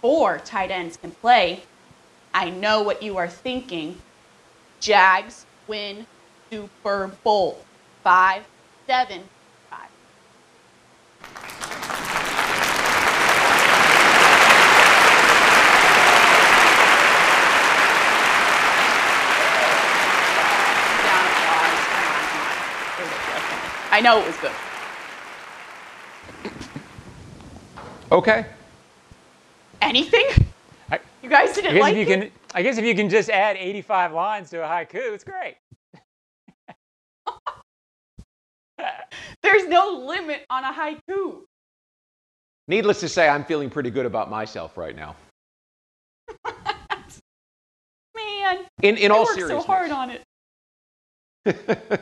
Four 0.00 0.38
tight 0.38 0.70
ends 0.70 0.96
can 0.96 1.10
play. 1.10 1.64
I 2.32 2.48
know 2.48 2.80
what 2.80 3.02
you 3.02 3.18
are 3.18 3.28
thinking. 3.28 4.00
Jags 4.80 5.44
win 5.66 6.06
Super 6.50 7.08
Bowl. 7.22 7.62
Five, 8.02 8.42
seven, 8.86 9.20
five. 9.68 9.90
I 23.92 24.00
know 24.02 24.22
it 24.22 24.26
was 24.26 24.36
good. 24.38 24.52
Okay. 28.12 28.46
Anything? 29.82 30.26
I- 30.90 31.00
You 31.22 31.28
guys 31.28 31.54
didn't 31.54 31.72
I 31.72 31.74
guess, 31.74 31.82
like 31.82 31.96
if 31.96 32.08
you 32.08 32.14
it? 32.14 32.20
can, 32.20 32.30
I 32.54 32.62
guess 32.62 32.78
if 32.78 32.84
you 32.84 32.94
can 32.94 33.08
just 33.10 33.28
add 33.30 33.56
85 33.56 34.12
lines 34.12 34.50
to 34.50 34.62
a 34.62 34.66
haiku, 34.66 35.12
it's 35.14 35.24
great. 35.24 35.56
There's 39.42 39.66
no 39.66 40.04
limit 40.06 40.44
on 40.50 40.64
a 40.64 40.72
haiku. 40.72 41.42
Needless 42.68 43.00
to 43.00 43.08
say, 43.08 43.28
I'm 43.28 43.44
feeling 43.44 43.70
pretty 43.70 43.90
good 43.90 44.06
about 44.06 44.28
myself 44.30 44.76
right 44.76 44.94
now. 44.96 45.14
Man, 48.16 48.66
In, 48.82 48.96
in 48.96 49.12
I 49.12 49.14
all 49.14 49.24
worked 49.24 49.40
so 49.40 49.60
hard 49.60 49.90
on 49.90 50.10
it. 50.10 50.22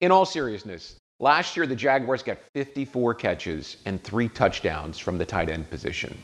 in 0.00 0.10
all 0.10 0.26
seriousness, 0.26 0.96
last 1.20 1.56
year 1.56 1.66
the 1.66 1.76
Jaguars 1.76 2.22
got 2.22 2.38
54 2.54 3.14
catches 3.14 3.76
and 3.86 4.02
three 4.02 4.28
touchdowns 4.28 4.98
from 4.98 5.18
the 5.18 5.24
tight 5.24 5.48
end 5.48 5.68
position. 5.70 6.16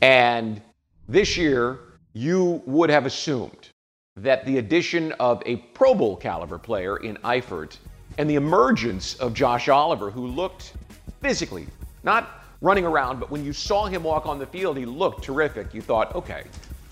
And 0.00 0.60
this 1.08 1.36
year, 1.36 1.78
you 2.12 2.62
would 2.66 2.90
have 2.90 3.06
assumed 3.06 3.70
that 4.16 4.44
the 4.46 4.58
addition 4.58 5.12
of 5.12 5.42
a 5.46 5.56
Pro 5.56 5.94
Bowl 5.94 6.16
caliber 6.16 6.58
player 6.58 6.96
in 6.98 7.16
Eifert 7.18 7.76
and 8.18 8.28
the 8.28 8.36
emergence 8.36 9.14
of 9.16 9.34
Josh 9.34 9.68
Oliver, 9.68 10.10
who 10.10 10.26
looked 10.26 10.72
physically, 11.20 11.66
not 12.02 12.44
running 12.62 12.86
around, 12.86 13.20
but 13.20 13.30
when 13.30 13.44
you 13.44 13.52
saw 13.52 13.86
him 13.86 14.02
walk 14.02 14.26
on 14.26 14.38
the 14.38 14.46
field, 14.46 14.78
he 14.78 14.86
looked 14.86 15.22
terrific. 15.22 15.74
You 15.74 15.82
thought, 15.82 16.14
okay, 16.14 16.44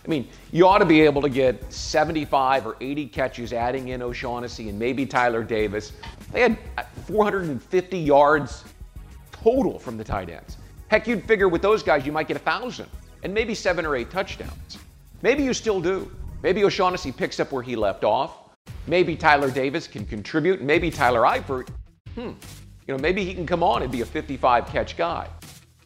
I 0.04 0.08
mean, 0.08 0.28
you 0.52 0.66
ought 0.66 0.78
to 0.78 0.84
be 0.84 1.00
able 1.00 1.22
to 1.22 1.30
get 1.30 1.72
75 1.72 2.66
or 2.66 2.76
80 2.80 3.06
catches, 3.06 3.52
adding 3.52 3.88
in 3.88 4.02
O'Shaughnessy 4.02 4.68
and 4.68 4.78
maybe 4.78 5.06
Tyler 5.06 5.42
Davis. 5.42 5.92
They 6.30 6.42
had 6.42 6.58
uh, 6.76 6.82
450 7.06 7.98
yards 7.98 8.64
total 9.32 9.78
from 9.78 9.96
the 9.96 10.04
tight 10.04 10.28
ends. 10.28 10.58
Heck, 10.88 11.06
you'd 11.06 11.24
figure 11.24 11.48
with 11.48 11.62
those 11.62 11.82
guys 11.82 12.04
you 12.04 12.12
might 12.12 12.28
get 12.28 12.36
a 12.36 12.40
thousand 12.40 12.88
and 13.22 13.32
maybe 13.32 13.54
seven 13.54 13.86
or 13.86 13.96
eight 13.96 14.10
touchdowns. 14.10 14.78
Maybe 15.22 15.42
you 15.42 15.54
still 15.54 15.80
do. 15.80 16.10
Maybe 16.42 16.62
O'Shaughnessy 16.64 17.10
picks 17.10 17.40
up 17.40 17.50
where 17.50 17.62
he 17.62 17.74
left 17.74 18.04
off. 18.04 18.50
Maybe 18.86 19.16
Tyler 19.16 19.50
Davis 19.50 19.88
can 19.88 20.04
contribute. 20.04 20.60
Maybe 20.60 20.90
Tyler 20.90 21.22
Eifert, 21.22 21.70
hmm, 22.14 22.32
you 22.86 22.94
know, 22.94 22.98
maybe 22.98 23.24
he 23.24 23.32
can 23.32 23.46
come 23.46 23.62
on 23.62 23.82
and 23.82 23.90
be 23.90 24.02
a 24.02 24.06
55 24.06 24.66
catch 24.66 24.98
guy. 24.98 25.28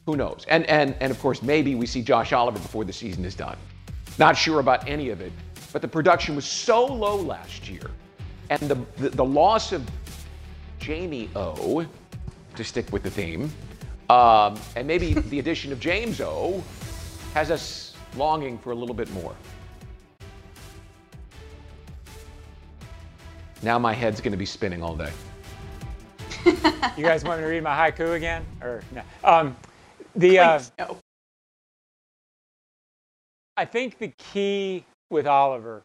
Who 0.07 0.17
knows? 0.17 0.45
And 0.49 0.67
and 0.67 0.97
and 1.01 1.13
of 1.13 1.21
course, 1.21 1.43
maybe 1.43 1.77
we 1.77 1.87
see 1.87 2.03
Josh 2.03 2.33
Oliver 2.33 2.59
before 2.59 2.85
the 2.85 2.93
season 2.93 3.25
is 3.25 3.37
done. 3.37 3.57
Not 4.19 4.37
sure 4.37 4.61
about 4.61 4.89
any 4.89 5.11
of 5.11 5.21
it, 5.21 5.33
but 5.73 5.81
the 5.81 5.89
production 5.89 6.35
was 6.35 6.45
so 6.45 6.85
low 6.85 7.17
last 7.17 7.69
year, 7.69 7.91
and 8.51 8.61
the 8.63 8.75
the, 8.97 9.11
the 9.11 9.25
loss 9.25 9.73
of 9.73 9.89
Jamie 10.81 11.31
O, 11.37 11.87
to 12.57 12.65
stick 12.65 12.93
with 12.93 13.03
the 13.03 13.11
theme, 13.11 13.53
um, 14.11 14.59
and 14.75 14.87
maybe 14.87 15.15
the 15.31 15.39
addition 15.39 15.73
of 15.73 15.79
James 15.79 16.21
O, 16.21 16.63
has 17.35 17.51
us 17.51 17.95
longing 18.17 18.59
for 18.59 18.73
a 18.73 18.75
little 18.75 18.95
bit 18.95 19.11
more. 19.13 19.35
Now 23.63 23.79
my 23.79 23.93
head's 23.93 24.21
going 24.21 24.33
to 24.33 24.39
be 24.39 24.47
spinning 24.47 24.83
all 24.83 24.97
day. 24.97 25.13
You 26.97 27.05
guys 27.05 27.23
want 27.23 27.39
me 27.39 27.45
to 27.45 27.51
read 27.51 27.63
my 27.63 27.77
haiku 27.77 28.15
again? 28.15 28.45
Or 28.61 28.83
no? 28.93 29.03
Um, 29.23 29.57
the 30.17 30.41
uh, 30.41 30.61
no. 30.81 30.99
I 33.59 33.65
think 33.65 33.99
the 33.99 34.13
key 34.33 34.85
with 35.11 35.27
Oliver, 35.27 35.83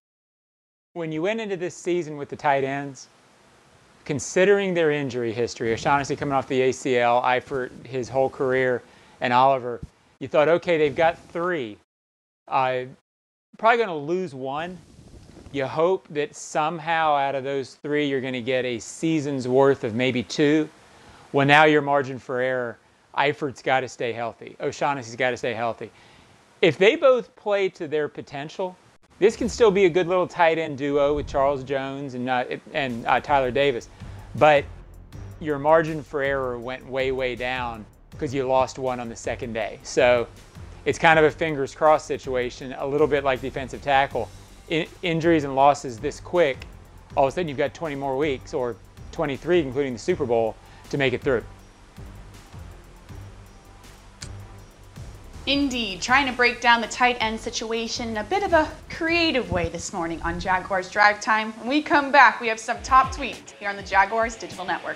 when 0.94 1.12
you 1.12 1.24
went 1.24 1.42
into 1.42 1.58
this 1.58 1.74
season 1.76 2.18
with 2.18 2.30
the 2.30 2.36
tight 2.36 2.64
ends, 2.64 3.08
considering 4.06 4.76
their 4.76 4.92
injury 4.92 5.34
history, 5.34 5.74
O'Shaughnessy 5.74 6.16
coming 6.16 6.36
off 6.36 6.48
the 6.48 6.62
ACL, 6.62 7.24
Eifert 7.24 7.72
his 7.84 8.08
whole 8.10 8.30
career, 8.30 8.84
and 9.22 9.34
Oliver, 9.34 9.82
you 10.20 10.28
thought, 10.28 10.50
okay, 10.50 10.78
they've 10.78 10.96
got 10.96 11.18
three. 11.30 11.76
Uh, 12.48 12.84
probably 13.58 13.78
going 13.78 13.90
to 13.90 13.96
lose 13.96 14.36
one. 14.36 14.78
You 15.52 15.66
hope 15.66 16.08
that 16.12 16.36
somehow 16.36 17.16
out 17.16 17.34
of 17.34 17.44
those 17.44 17.74
three, 17.82 18.08
you're 18.08 18.22
going 18.22 18.34
to 18.34 18.42
get 18.42 18.66
a 18.66 18.78
season's 18.78 19.48
worth 19.48 19.84
of 19.84 19.96
maybe 19.96 20.22
two. 20.22 20.70
Well, 21.32 21.48
now 21.48 21.64
your 21.64 21.82
margin 21.82 22.20
for 22.20 22.40
error, 22.40 22.78
Eifert's 23.18 23.64
got 23.64 23.80
to 23.80 23.90
stay 23.90 24.14
healthy. 24.14 24.56
O'Shaughnessy's 24.60 25.16
got 25.16 25.32
to 25.32 25.38
stay 25.38 25.56
healthy. 25.56 25.90
If 26.64 26.78
they 26.78 26.96
both 26.96 27.36
play 27.36 27.68
to 27.72 27.90
their 27.90 28.08
potential, 28.08 28.78
this 29.20 29.36
can 29.36 29.50
still 29.50 29.70
be 29.70 29.84
a 29.84 29.90
good 29.90 30.08
little 30.08 30.26
tight 30.26 30.58
end 30.58 30.78
duo 30.78 31.14
with 31.14 31.28
Charles 31.28 31.62
Jones 31.62 32.14
and 32.14 32.30
uh, 32.30 32.46
and 32.72 33.06
uh, 33.06 33.20
Tyler 33.20 33.52
Davis, 33.52 33.90
but 34.36 34.64
your 35.42 35.60
margin 35.60 36.02
for 36.02 36.24
error 36.24 36.58
went 36.58 36.88
way 36.88 37.12
way 37.12 37.36
down 37.36 37.86
because 38.12 38.34
you 38.34 38.48
lost 38.48 38.80
one 38.80 39.02
on 39.02 39.10
the 39.10 39.16
second 39.16 39.52
day. 39.52 39.78
So 39.84 40.26
it's 40.86 40.98
kind 40.98 41.20
of 41.20 41.26
a 41.26 41.32
fingers 41.32 41.76
crossed 41.76 42.08
situation, 42.08 42.74
a 42.78 42.88
little 42.88 43.08
bit 43.08 43.26
like 43.26 43.42
defensive 43.42 43.82
tackle. 43.82 44.30
In, 44.70 44.88
injuries 45.02 45.44
and 45.44 45.56
losses 45.56 46.00
this 46.00 46.22
quick, 46.22 46.66
all 47.18 47.26
of 47.26 47.34
a 47.34 47.36
sudden 47.36 47.50
you've 47.50 47.58
got 47.58 47.74
20 47.74 47.96
more 47.96 48.18
weeks 48.18 48.54
or 48.54 48.78
23, 49.12 49.60
including 49.60 49.92
the 49.92 50.00
Super 50.00 50.26
Bowl, 50.26 50.56
to 50.92 50.98
make 50.98 51.12
it 51.12 51.22
through. 51.22 51.44
Indeed, 55.46 56.02
trying 56.02 56.26
to 56.28 56.32
break 56.32 56.62
down 56.62 56.80
the 56.80 56.88
tight 56.88 57.18
end 57.20 57.38
situation 57.38 58.08
in 58.08 58.18
a 58.18 58.24
bit 58.24 58.44
of 58.44 58.54
a 58.54 58.72
creative 58.90 59.52
way 59.52 59.68
this 59.68 59.92
morning 59.92 60.22
on 60.22 60.40
Jaguars 60.40 60.90
Drive 60.90 61.20
Time. 61.20 61.52
When 61.60 61.68
we 61.68 61.82
come 61.82 62.14
back, 62.14 62.40
we 62.40 62.48
have 62.48 62.60
some 62.60 62.82
top 62.82 63.14
tweets 63.14 63.52
here 63.60 63.68
on 63.70 63.76
the 63.76 63.84
Jaguars 63.84 64.38
Digital 64.38 64.64
Network. 64.64 64.96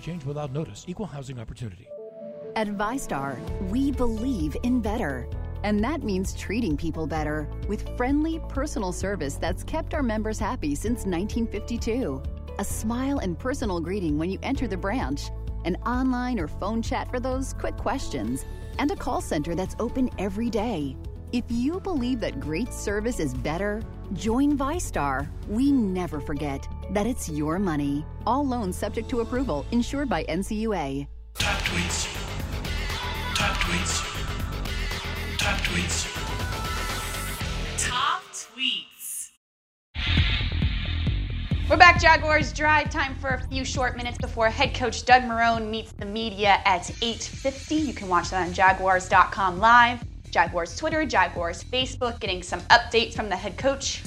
change 0.00 0.24
without 0.24 0.52
notice. 0.52 0.84
Equal 0.88 1.06
housing 1.06 1.38
opportunity. 1.38 1.88
At 2.56 2.68
VyStar, 2.68 3.38
we 3.70 3.92
believe 3.92 4.56
in 4.64 4.80
better. 4.80 5.28
And 5.62 5.84
that 5.84 6.02
means 6.02 6.34
treating 6.34 6.76
people 6.76 7.06
better 7.06 7.48
with 7.68 7.96
friendly, 7.96 8.40
personal 8.48 8.92
service 8.92 9.34
that's 9.34 9.62
kept 9.62 9.94
our 9.94 10.02
members 10.02 10.38
happy 10.38 10.74
since 10.74 11.04
1952. 11.04 12.22
A 12.58 12.64
smile 12.64 13.18
and 13.18 13.38
personal 13.38 13.80
greeting 13.80 14.18
when 14.18 14.30
you 14.30 14.38
enter 14.42 14.66
the 14.66 14.76
branch, 14.76 15.30
an 15.64 15.76
online 15.86 16.40
or 16.40 16.48
phone 16.48 16.82
chat 16.82 17.10
for 17.10 17.20
those 17.20 17.52
quick 17.54 17.76
questions, 17.76 18.44
and 18.78 18.90
a 18.90 18.96
call 18.96 19.20
center 19.20 19.54
that's 19.54 19.76
open 19.78 20.10
every 20.18 20.50
day. 20.50 20.96
If 21.32 21.44
you 21.48 21.78
believe 21.78 22.20
that 22.20 22.40
great 22.40 22.72
service 22.72 23.20
is 23.20 23.34
better, 23.34 23.82
join 24.14 24.58
VyStar. 24.58 25.28
We 25.48 25.70
never 25.70 26.20
forget 26.20 26.66
that 26.90 27.06
it's 27.06 27.28
your 27.28 27.58
money. 27.58 28.04
All 28.26 28.46
loans 28.46 28.76
subject 28.76 29.08
to 29.10 29.20
approval, 29.20 29.64
insured 29.70 30.08
by 30.08 30.24
NCUA. 30.24 31.06
Top 31.34 31.58
tweets. 31.60 32.06
Top 33.34 33.56
tweets. 33.56 34.10
Top 35.38 35.58
tweets. 35.60 36.06
Top 37.78 38.22
tweets. 38.32 39.30
We're 41.70 41.76
back, 41.76 42.00
Jaguars 42.00 42.52
Drive. 42.52 42.90
Time 42.90 43.14
for 43.14 43.28
a 43.30 43.42
few 43.46 43.64
short 43.64 43.96
minutes 43.96 44.18
before 44.18 44.50
head 44.50 44.74
coach 44.74 45.04
Doug 45.06 45.22
Marrone 45.22 45.70
meets 45.70 45.92
the 45.92 46.04
media 46.04 46.60
at 46.64 46.82
8.50. 46.82 47.86
You 47.86 47.94
can 47.94 48.08
watch 48.08 48.30
that 48.30 48.46
on 48.46 48.52
Jaguars.com 48.52 49.60
live, 49.60 50.02
Jaguars 50.30 50.76
Twitter, 50.76 51.06
Jaguars 51.06 51.62
Facebook, 51.62 52.18
getting 52.18 52.42
some 52.42 52.60
updates 52.62 53.14
from 53.14 53.28
the 53.28 53.36
head 53.36 53.56
coach. 53.56 54.02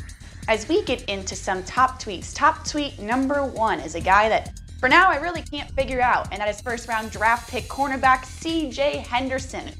As 0.49 0.67
we 0.67 0.83
get 0.83 1.03
into 1.05 1.37
some 1.37 1.63
top 1.63 2.01
tweets, 2.01 2.35
top 2.35 2.67
tweet 2.67 2.99
number 2.99 3.45
one 3.45 3.79
is 3.79 3.95
a 3.95 4.01
guy 4.01 4.27
that 4.27 4.59
for 4.77 4.89
now 4.89 5.09
I 5.09 5.15
really 5.15 5.41
can't 5.41 5.71
figure 5.71 6.01
out, 6.01 6.27
and 6.33 6.41
that 6.41 6.49
is 6.49 6.59
first 6.59 6.89
round 6.89 7.11
draft 7.11 7.49
pick 7.49 7.69
cornerback 7.69 8.25
CJ 8.25 9.05
Henderson, 9.05 9.71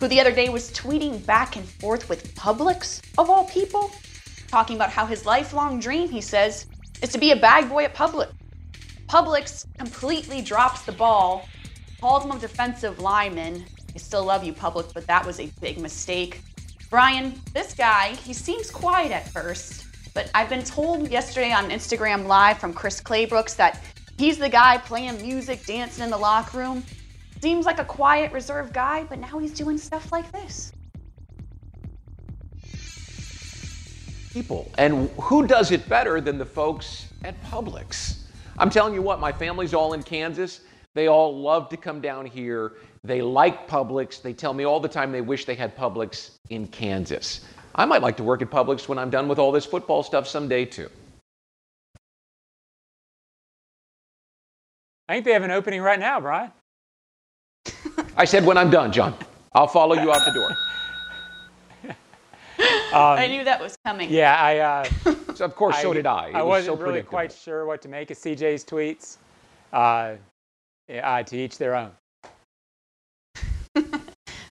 who 0.00 0.08
the 0.08 0.18
other 0.18 0.32
day 0.32 0.48
was 0.48 0.70
tweeting 0.72 1.24
back 1.26 1.56
and 1.56 1.68
forth 1.68 2.08
with 2.08 2.34
Publix, 2.34 3.02
of 3.18 3.28
all 3.28 3.44
people, 3.44 3.90
talking 4.48 4.76
about 4.76 4.88
how 4.88 5.04
his 5.04 5.26
lifelong 5.26 5.78
dream, 5.78 6.08
he 6.08 6.22
says, 6.22 6.66
is 7.02 7.10
to 7.10 7.18
be 7.18 7.32
a 7.32 7.36
bag 7.36 7.68
boy 7.68 7.84
at 7.84 7.94
Publix. 7.94 8.32
Publix 9.08 9.66
completely 9.76 10.40
drops 10.40 10.80
the 10.82 10.92
ball, 10.92 11.46
calls 12.00 12.24
him 12.24 12.30
a 12.30 12.38
defensive 12.38 13.00
lineman. 13.00 13.66
I 13.94 13.98
still 13.98 14.24
love 14.24 14.44
you, 14.44 14.54
Publix, 14.54 14.94
but 14.94 15.06
that 15.08 15.26
was 15.26 15.40
a 15.40 15.50
big 15.60 15.78
mistake. 15.78 16.40
Brian, 16.88 17.38
this 17.52 17.74
guy, 17.74 18.14
he 18.24 18.32
seems 18.32 18.70
quiet 18.70 19.12
at 19.12 19.28
first, 19.28 19.86
but 20.16 20.30
I've 20.34 20.48
been 20.48 20.64
told 20.64 21.10
yesterday 21.10 21.52
on 21.52 21.68
Instagram 21.68 22.26
Live 22.26 22.56
from 22.56 22.72
Chris 22.72 23.02
Claybrooks 23.02 23.54
that 23.56 23.84
he's 24.16 24.38
the 24.38 24.48
guy 24.48 24.78
playing 24.78 25.20
music, 25.20 25.66
dancing 25.66 26.04
in 26.04 26.10
the 26.10 26.16
locker 26.16 26.56
room. 26.56 26.82
Seems 27.42 27.66
like 27.66 27.78
a 27.78 27.84
quiet, 27.84 28.32
reserved 28.32 28.72
guy, 28.72 29.04
but 29.04 29.18
now 29.18 29.38
he's 29.38 29.52
doing 29.52 29.76
stuff 29.76 30.10
like 30.10 30.32
this. 30.32 30.72
people. 34.32 34.70
And 34.76 35.08
who 35.18 35.46
does 35.46 35.70
it 35.70 35.88
better 35.88 36.20
than 36.20 36.36
the 36.36 36.44
folks 36.44 37.06
at 37.24 37.42
Publix? 37.44 38.18
I'm 38.58 38.68
telling 38.68 38.92
you 38.92 39.00
what, 39.00 39.18
my 39.18 39.32
family's 39.32 39.72
all 39.72 39.94
in 39.94 40.02
Kansas. 40.02 40.60
They 40.92 41.08
all 41.08 41.38
love 41.38 41.70
to 41.70 41.78
come 41.78 42.02
down 42.02 42.26
here. 42.26 42.74
They 43.02 43.22
like 43.22 43.66
Publix. 43.66 44.20
They 44.20 44.34
tell 44.34 44.52
me 44.52 44.64
all 44.64 44.78
the 44.78 44.88
time 44.88 45.10
they 45.10 45.22
wish 45.22 45.46
they 45.46 45.54
had 45.54 45.74
Publix 45.74 46.32
in 46.50 46.66
Kansas. 46.66 47.40
I 47.76 47.84
might 47.84 48.00
like 48.02 48.16
to 48.16 48.24
work 48.24 48.40
at 48.42 48.50
Publix 48.50 48.88
when 48.88 48.98
I'm 48.98 49.10
done 49.10 49.28
with 49.28 49.38
all 49.38 49.52
this 49.52 49.66
football 49.66 50.02
stuff 50.02 50.26
someday, 50.26 50.64
too. 50.64 50.88
I 55.08 55.14
think 55.14 55.26
they 55.26 55.32
have 55.32 55.42
an 55.42 55.50
opening 55.50 55.82
right 55.82 56.00
now, 56.00 56.18
Brian. 56.18 56.50
I 58.16 58.24
said 58.24 58.44
when 58.44 58.56
I'm 58.56 58.70
done, 58.70 58.90
John. 58.92 59.14
I'll 59.52 59.66
follow 59.68 59.94
you 59.94 60.12
out 60.12 60.24
the 60.24 60.32
door. 60.32 60.56
Um, 62.92 63.18
I 63.18 63.26
knew 63.26 63.44
that 63.44 63.60
was 63.60 63.76
coming. 63.84 64.08
Yeah, 64.10 64.34
I. 64.40 64.58
Uh, 64.58 65.14
So 65.34 65.44
of 65.44 65.54
course, 65.54 65.78
so 65.82 65.92
did 65.92 66.06
I. 66.06 66.28
It 66.28 66.34
I 66.34 66.42
was 66.42 66.66
wasn't 66.66 66.78
so 66.78 66.84
really 66.86 67.02
quite 67.02 67.30
sure 67.30 67.66
what 67.66 67.82
to 67.82 67.88
make 67.88 68.10
of 68.10 68.16
CJ's 68.16 68.64
tweets. 68.64 69.18
Uh, 69.70 70.14
yeah, 70.88 71.16
uh, 71.16 71.22
to 71.24 71.36
each 71.36 71.58
their 71.58 71.74
own. 71.74 71.90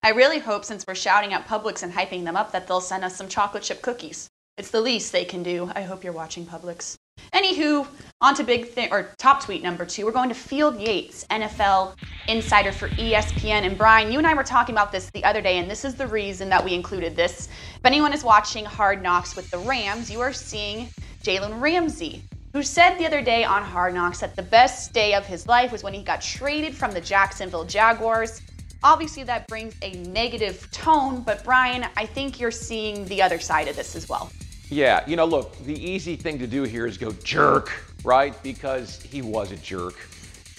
I 0.05 0.09
really 0.09 0.37
hope, 0.37 0.63
since 0.63 0.85
we're 0.87 0.93
shouting 0.93 1.33
at 1.33 1.47
Publix 1.47 1.81
and 1.81 1.91
hyping 1.91 2.25
them 2.25 2.35
up, 2.35 2.51
that 2.51 2.67
they'll 2.67 2.79
send 2.79 3.03
us 3.03 3.15
some 3.15 3.27
chocolate 3.27 3.63
chip 3.63 3.81
cookies. 3.81 4.29
It's 4.55 4.69
the 4.69 4.79
least 4.79 5.11
they 5.11 5.25
can 5.25 5.41
do. 5.41 5.71
I 5.73 5.81
hope 5.81 6.03
you're 6.03 6.13
watching 6.13 6.45
Publix. 6.45 6.95
Anywho, 7.33 7.87
on 8.21 8.35
to 8.35 8.43
big 8.43 8.69
thing 8.69 8.89
or 8.91 9.09
top 9.17 9.43
tweet 9.43 9.63
number 9.63 9.83
two. 9.83 10.05
We're 10.05 10.11
going 10.11 10.29
to 10.29 10.35
Field 10.35 10.79
Yates, 10.79 11.25
NFL 11.31 11.95
insider 12.27 12.71
for 12.71 12.89
ESPN. 12.89 13.65
And 13.65 13.79
Brian, 13.79 14.11
you 14.11 14.19
and 14.19 14.27
I 14.27 14.35
were 14.35 14.43
talking 14.43 14.75
about 14.75 14.91
this 14.91 15.09
the 15.09 15.23
other 15.23 15.41
day, 15.41 15.57
and 15.57 15.67
this 15.67 15.83
is 15.83 15.95
the 15.95 16.05
reason 16.05 16.49
that 16.49 16.63
we 16.63 16.75
included 16.75 17.15
this. 17.15 17.49
If 17.75 17.83
anyone 17.83 18.13
is 18.13 18.23
watching 18.23 18.63
Hard 18.63 19.01
Knocks 19.01 19.35
with 19.35 19.49
the 19.49 19.57
Rams, 19.57 20.11
you 20.11 20.21
are 20.21 20.33
seeing 20.33 20.87
Jalen 21.23 21.59
Ramsey, 21.59 22.21
who 22.53 22.61
said 22.61 22.99
the 22.99 23.07
other 23.07 23.23
day 23.23 23.43
on 23.43 23.63
Hard 23.63 23.95
Knocks 23.95 24.19
that 24.19 24.35
the 24.35 24.43
best 24.43 24.93
day 24.93 25.15
of 25.15 25.25
his 25.25 25.47
life 25.47 25.71
was 25.71 25.81
when 25.81 25.95
he 25.95 26.03
got 26.03 26.21
traded 26.21 26.75
from 26.75 26.91
the 26.91 27.01
Jacksonville 27.01 27.65
Jaguars. 27.65 28.43
Obviously, 28.85 29.23
that 29.23 29.47
brings 29.47 29.73
a 29.81 29.93
negative 30.09 30.69
tone, 30.69 31.21
but 31.21 31.43
Brian, 31.43 31.87
I 31.97 32.05
think 32.05 32.39
you're 32.39 32.51
seeing 32.51 33.03
the 33.05 33.19
other 33.19 33.39
side 33.39 33.67
of 33.67 33.75
this 33.75 33.95
as 33.95 34.07
well. 34.07 34.31
Yeah, 34.69 35.03
you 35.07 35.15
know, 35.15 35.25
look, 35.25 35.57
the 35.65 35.73
easy 35.73 36.15
thing 36.15 36.37
to 36.37 36.45
do 36.45 36.61
here 36.61 36.85
is 36.85 36.95
go 36.95 37.11
jerk, 37.23 37.71
right? 38.03 38.41
Because 38.43 39.01
he 39.01 39.23
was 39.23 39.51
a 39.51 39.55
jerk 39.55 39.95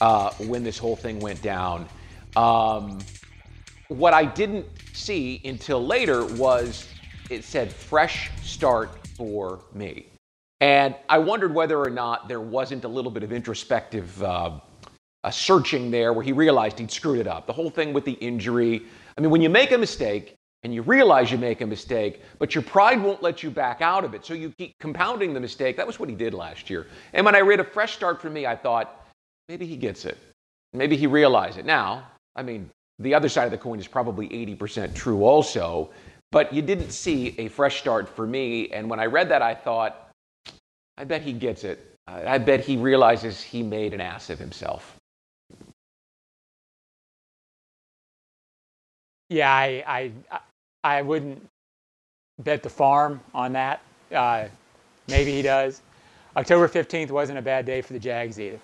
uh, 0.01 0.33
when 0.41 0.65
this 0.65 0.77
whole 0.77 0.97
thing 0.97 1.21
went 1.21 1.41
down. 1.41 1.89
Um, 2.35 2.99
what 3.87 4.13
I 4.13 4.25
didn't 4.25 4.67
see 4.93 5.41
until 5.45 5.87
later 5.87 6.25
was 6.35 6.89
it 7.31 7.45
said 7.45 7.73
fresh 7.73 8.33
start 8.43 9.07
for 9.17 9.61
me. 9.73 10.07
And 10.61 10.97
I 11.09 11.19
wondered 11.19 11.55
whether 11.55 11.79
or 11.79 11.91
not 11.91 12.27
there 12.27 12.41
wasn't 12.41 12.83
a 12.83 12.89
little 12.89 13.13
bit 13.13 13.23
of 13.23 13.33
introspective 13.33 14.21
uh, 14.21 14.59
uh, 15.27 15.31
searching 15.31 15.91
there 15.91 16.13
where 16.13 16.23
he 16.23 16.31
realized 16.33 16.79
he'd 16.79 16.91
screwed 16.91 17.19
it 17.19 17.27
up. 17.27 17.49
The 17.49 17.53
whole 17.53 17.69
thing 17.69 17.93
with 17.93 18.05
the 18.05 18.13
injury. 18.13 18.83
I 19.19 19.21
mean, 19.21 19.31
when 19.31 19.41
you 19.41 19.51
make 19.51 19.73
a 19.73 19.79
mistake 19.79 20.37
and 20.63 20.73
you 20.73 20.83
realize 20.83 21.33
you 21.33 21.37
make 21.37 21.63
a 21.63 21.67
mistake, 21.67 22.23
but 22.39 22.55
your 22.55 22.63
pride 22.63 23.03
won't 23.03 23.25
let 23.25 23.43
you 23.43 23.51
back 23.51 23.81
out 23.81 24.05
of 24.05 24.15
it, 24.15 24.25
so 24.25 24.35
you 24.35 24.53
keep 24.57 24.79
compounding 24.79 25.35
the 25.35 25.41
mistake. 25.41 25.77
That 25.77 25.87
was 25.87 25.99
what 25.99 26.09
he 26.09 26.15
did 26.15 26.33
last 26.33 26.71
year. 26.71 26.87
And 27.13 27.27
when 27.27 27.35
I 27.35 27.41
read 27.41 27.59
a 27.59 27.65
fresh 27.65 27.93
start 27.93 28.23
for 28.23 28.31
me, 28.31 28.47
I 28.47 28.55
thought 28.55 29.05
maybe 29.49 29.67
he 29.67 29.77
gets 29.77 30.05
it. 30.05 30.17
Maybe 30.73 30.97
he 30.97 31.09
realized 31.09 31.59
it. 31.59 31.67
Now, 31.67 32.07
I 32.37 32.45
mean, 32.45 32.71
the 33.01 33.13
other 33.13 33.29
side 33.29 33.47
of 33.47 33.51
the 33.51 33.59
coin 33.59 33.81
is 33.81 33.89
probably 33.89 34.29
80% 34.29 34.95
true 34.95 35.25
also, 35.25 35.91
but 36.31 36.53
you 36.53 36.63
didn't 36.63 36.93
see 36.93 37.35
a 37.39 37.49
fresh 37.49 37.81
start 37.81 38.09
for 38.09 38.29
me. 38.29 38.69
And 38.71 38.89
when 38.89 39.01
I 39.01 39.07
read 39.07 39.29
that, 39.31 39.43
I 39.43 39.55
thought, 39.57 40.09
I 40.97 41.03
bet 41.03 41.23
he 41.23 41.33
gets 41.33 41.65
it. 41.65 41.95
I 42.07 42.35
I 42.35 42.39
bet 42.39 42.61
he 42.61 42.77
realizes 42.77 43.43
he 43.43 43.65
made 43.65 43.93
an 43.93 44.01
ass 44.01 44.31
of 44.31 44.39
himself. 44.39 44.96
Yeah, 49.29 49.53
I, 49.53 50.13
I, 50.31 50.39
I 50.85 51.03
wouldn't 51.03 51.45
bet 52.39 52.63
the 52.63 52.71
farm 52.71 53.21
on 53.35 53.53
that. 53.55 53.81
Uh, 54.13 54.47
maybe 55.09 55.33
he 55.33 55.43
does. 55.43 55.83
October 56.37 56.69
15th 56.69 57.11
wasn't 57.11 57.39
a 57.39 57.43
bad 57.43 57.65
day 57.65 57.81
for 57.81 57.93
the 57.93 57.99
Jags 57.99 58.39
either. 58.39 58.59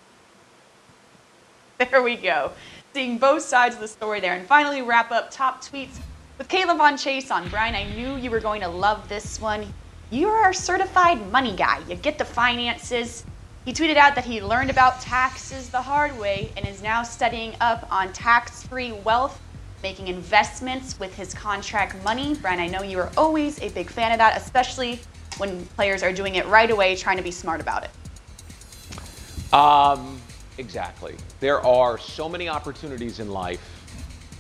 There 1.79 2.03
we 2.03 2.17
go. 2.17 2.53
Seeing 2.93 3.19
both 3.19 3.43
sides 3.43 3.75
of 3.75 3.81
the 3.81 3.89
story 3.89 4.21
there. 4.21 4.35
And 4.35 4.47
finally, 4.47 4.83
wrap 4.83 5.11
up 5.11 5.31
top 5.31 5.63
tweets 5.63 5.99
with 6.39 6.49
K'Lavon 6.49 6.93
Chaisson. 6.93 7.51
Brian, 7.51 7.75
I 7.75 7.85
knew 7.95 8.17
you 8.17 8.31
were 8.31 8.41
going 8.41 8.61
to 8.61 8.69
love 8.69 9.09
this 9.09 9.41
one. 9.41 9.67
You 10.11 10.29
are 10.29 10.43
our 10.43 10.53
certified 10.53 11.33
money 11.33 11.57
guy. 11.57 11.81
You 11.89 11.97
get 11.97 12.19
the 12.19 12.25
finances. 12.25 13.25
He 13.65 13.73
tweeted 13.73 13.97
out 13.97 14.15
that 14.15 14.25
he 14.25 14.43
learned 14.43 14.71
about 14.71 15.01
taxes 15.01 15.71
the 15.71 15.81
hard 15.81 16.17
way 16.19 16.53
and 16.57 16.69
is 16.69 16.83
now 16.83 17.03
studying 17.03 17.55
up 17.61 17.87
on 17.91 18.13
tax 18.13 18.63
free 18.65 18.93
wealth, 18.93 19.41
making 19.83 20.09
investments 20.09 20.99
with 21.01 21.15
his 21.15 21.35
contract 21.35 22.03
money. 22.05 22.35
Brian, 22.37 22.61
I 22.61 22.69
know 22.69 22.83
you 22.83 22.99
are 22.99 23.11
always 23.17 23.61
a 23.61 23.69
big 23.71 23.91
fan 23.91 24.13
of 24.13 24.19
that, 24.19 24.41
especially 24.41 25.01
when 25.39 25.65
players 25.67 26.03
are 26.03 26.13
doing 26.13 26.37
it 26.37 26.47
right 26.47 26.71
away, 26.71 26.95
trying 26.95 27.17
to 27.17 27.23
be 27.23 27.31
smart 27.31 27.61
about 27.61 27.85
it. 27.85 29.55
Um, 29.55 30.21
exactly. 30.59 31.17
There 31.41 31.65
are 31.67 31.99
so 31.99 32.29
many 32.29 32.49
opportunities 32.49 33.19
in 33.19 33.31
life 33.31 33.61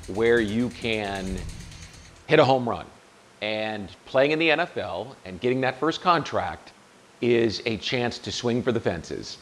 where 0.08 0.40
you 0.40 0.68
can 0.70 1.36
hit 2.26 2.38
a 2.38 2.44
home 2.44 2.68
run. 2.68 2.86
And 3.40 3.94
playing 4.06 4.30
in 4.30 4.38
the 4.38 4.48
NFL 4.50 5.16
and 5.24 5.40
getting 5.40 5.60
that 5.62 5.78
first 5.80 6.00
contract 6.00 6.72
is 7.20 7.60
a 7.66 7.76
chance 7.78 8.18
to 8.18 8.30
swing 8.30 8.62
for 8.62 8.70
the 8.70 8.80
fences. 8.80 9.38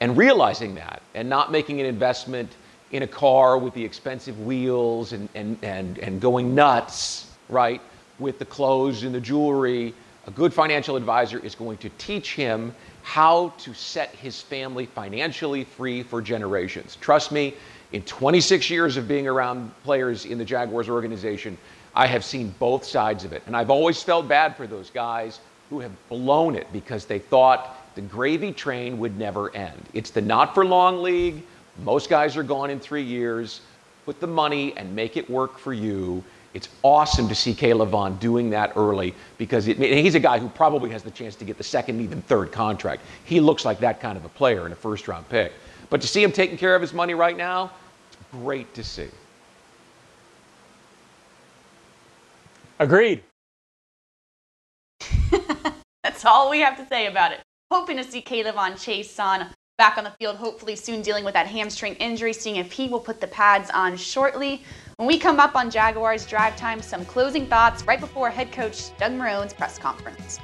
And 0.00 0.16
realizing 0.16 0.74
that 0.74 1.02
and 1.14 1.28
not 1.28 1.50
making 1.50 1.80
an 1.80 1.86
investment 1.86 2.50
in 2.92 3.02
a 3.02 3.06
car 3.06 3.58
with 3.58 3.74
the 3.74 3.84
expensive 3.84 4.40
wheels 4.40 5.12
and, 5.12 5.28
and, 5.34 5.58
and, 5.62 5.98
and 5.98 6.20
going 6.20 6.54
nuts, 6.54 7.30
right, 7.48 7.80
with 8.18 8.38
the 8.38 8.44
clothes 8.44 9.02
and 9.02 9.14
the 9.14 9.20
jewelry, 9.20 9.94
a 10.26 10.30
good 10.30 10.52
financial 10.52 10.96
advisor 10.96 11.38
is 11.38 11.54
going 11.54 11.78
to 11.78 11.88
teach 11.98 12.34
him 12.34 12.74
how 13.02 13.50
to 13.58 13.72
set 13.72 14.10
his 14.10 14.40
family 14.40 14.86
financially 14.86 15.64
free 15.64 16.02
for 16.02 16.20
generations. 16.20 16.96
Trust 17.00 17.32
me, 17.32 17.54
In 17.92 18.02
26 18.02 18.68
years 18.68 18.98
of 18.98 19.08
being 19.08 19.26
around 19.26 19.70
players 19.82 20.26
in 20.26 20.36
the 20.36 20.44
Jaguars 20.44 20.90
organization, 20.90 21.56
I 21.94 22.06
have 22.06 22.22
seen 22.22 22.54
both 22.58 22.84
sides 22.84 23.24
of 23.24 23.32
it. 23.32 23.42
And 23.46 23.56
I've 23.56 23.70
always 23.70 24.02
felt 24.02 24.28
bad 24.28 24.56
for 24.56 24.66
those 24.66 24.90
guys 24.90 25.40
who 25.70 25.80
have 25.80 25.92
blown 26.10 26.54
it 26.54 26.66
because 26.72 27.06
they 27.06 27.18
thought 27.18 27.94
the 27.94 28.02
gravy 28.02 28.52
train 28.52 28.98
would 28.98 29.18
never 29.18 29.54
end. 29.56 29.88
It's 29.94 30.10
the 30.10 30.20
not 30.20 30.54
for 30.54 30.66
long 30.66 31.02
league. 31.02 31.42
Most 31.84 32.10
guys 32.10 32.36
are 32.36 32.42
gone 32.42 32.70
in 32.70 32.80
three 32.80 33.02
years. 33.02 33.60
Put 34.04 34.20
the 34.20 34.26
money 34.26 34.76
and 34.76 34.94
make 34.94 35.16
it 35.16 35.28
work 35.30 35.58
for 35.58 35.72
you. 35.72 36.24
It's 36.54 36.68
awesome 36.82 37.28
to 37.28 37.34
see 37.34 37.52
K'Lavon 37.52 38.18
doing 38.18 38.50
that 38.50 38.72
early 38.74 39.14
because 39.36 39.68
it, 39.68 39.76
he's 39.78 40.14
a 40.14 40.20
guy 40.20 40.38
who 40.38 40.48
probably 40.48 40.90
has 40.90 41.02
the 41.02 41.10
chance 41.10 41.36
to 41.36 41.44
get 41.44 41.58
the 41.58 41.64
second, 41.64 42.00
even 42.00 42.22
third 42.22 42.50
contract. 42.50 43.02
He 43.24 43.38
looks 43.38 43.64
like 43.64 43.78
that 43.80 44.00
kind 44.00 44.16
of 44.16 44.24
a 44.24 44.28
player 44.30 44.66
in 44.66 44.72
a 44.72 44.76
first 44.76 45.06
round 45.08 45.28
pick. 45.28 45.52
But 45.90 46.00
to 46.00 46.08
see 46.08 46.22
him 46.22 46.32
taking 46.32 46.56
care 46.56 46.74
of 46.74 46.82
his 46.82 46.92
money 46.92 47.14
right 47.14 47.36
now, 47.36 47.70
it's 48.10 48.18
great 48.32 48.72
to 48.74 48.82
see. 48.82 49.08
Agreed. 52.78 53.22
That's 56.02 56.24
all 56.24 56.50
we 56.50 56.60
have 56.60 56.76
to 56.78 56.86
say 56.86 57.06
about 57.06 57.32
it. 57.32 57.40
Hoping 57.70 57.98
to 57.98 58.04
see 58.04 58.22
K'Lavon 58.22 58.82
chase 58.82 59.14
Chaisson 59.14 59.48
back 59.78 59.96
on 59.96 60.02
the 60.02 60.10
field, 60.10 60.36
hopefully 60.36 60.74
soon 60.74 61.00
dealing 61.02 61.24
with 61.24 61.34
that 61.34 61.46
hamstring 61.46 61.94
injury, 61.94 62.32
seeing 62.32 62.56
if 62.56 62.72
he 62.72 62.88
will 62.88 62.98
put 63.00 63.20
the 63.20 63.28
pads 63.28 63.70
on 63.70 63.96
shortly. 63.96 64.62
When 64.96 65.06
we 65.06 65.18
come 65.18 65.38
up 65.38 65.54
on 65.54 65.70
Jaguars 65.70 66.26
Drive 66.26 66.56
Time, 66.56 66.82
some 66.82 67.04
closing 67.04 67.46
thoughts 67.46 67.84
right 67.84 68.00
before 68.00 68.28
head 68.28 68.50
coach 68.50 68.96
Doug 68.98 69.12
Marrone's 69.12 69.54
press 69.54 69.78
conference. 69.78 70.40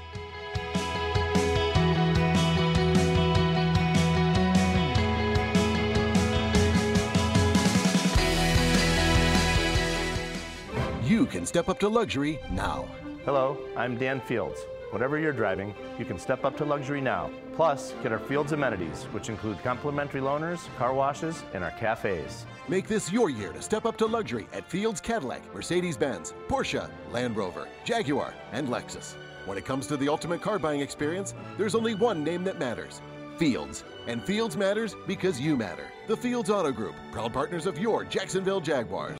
You 11.02 11.26
can 11.26 11.44
step 11.44 11.68
up 11.68 11.80
to 11.80 11.88
luxury 11.88 12.38
now. 12.52 12.86
Hello, 13.24 13.58
I'm 13.76 13.98
Dan 13.98 14.20
Fields. 14.20 14.60
Whatever 14.94 15.18
you're 15.18 15.32
driving, 15.32 15.74
you 15.98 16.04
can 16.04 16.20
step 16.20 16.44
up 16.44 16.56
to 16.56 16.64
luxury 16.64 17.00
now. 17.00 17.28
Plus, 17.56 17.92
get 18.04 18.12
our 18.12 18.20
Fields 18.20 18.52
amenities, 18.52 19.06
which 19.10 19.28
include 19.28 19.60
complimentary 19.64 20.20
loaners, 20.20 20.68
car 20.76 20.94
washes, 20.94 21.42
and 21.52 21.64
our 21.64 21.72
cafes. 21.72 22.46
Make 22.68 22.86
this 22.86 23.10
your 23.10 23.28
year 23.28 23.52
to 23.54 23.60
step 23.60 23.86
up 23.86 23.98
to 23.98 24.06
luxury 24.06 24.46
at 24.52 24.70
Fields 24.70 25.00
Cadillac, 25.00 25.52
Mercedes 25.52 25.96
Benz, 25.96 26.32
Porsche, 26.46 26.88
Land 27.10 27.36
Rover, 27.36 27.66
Jaguar, 27.84 28.32
and 28.52 28.68
Lexus. 28.68 29.16
When 29.46 29.58
it 29.58 29.64
comes 29.64 29.88
to 29.88 29.96
the 29.96 30.08
ultimate 30.08 30.40
car 30.40 30.60
buying 30.60 30.78
experience, 30.78 31.34
there's 31.58 31.74
only 31.74 31.96
one 31.96 32.22
name 32.22 32.44
that 32.44 32.60
matters 32.60 33.02
Fields. 33.36 33.82
And 34.06 34.22
Fields 34.22 34.56
matters 34.56 34.94
because 35.08 35.40
you 35.40 35.56
matter. 35.56 35.88
The 36.06 36.16
Fields 36.16 36.50
Auto 36.50 36.70
Group, 36.70 36.94
proud 37.10 37.32
partners 37.32 37.66
of 37.66 37.80
your 37.80 38.04
Jacksonville 38.04 38.60
Jaguars. 38.60 39.16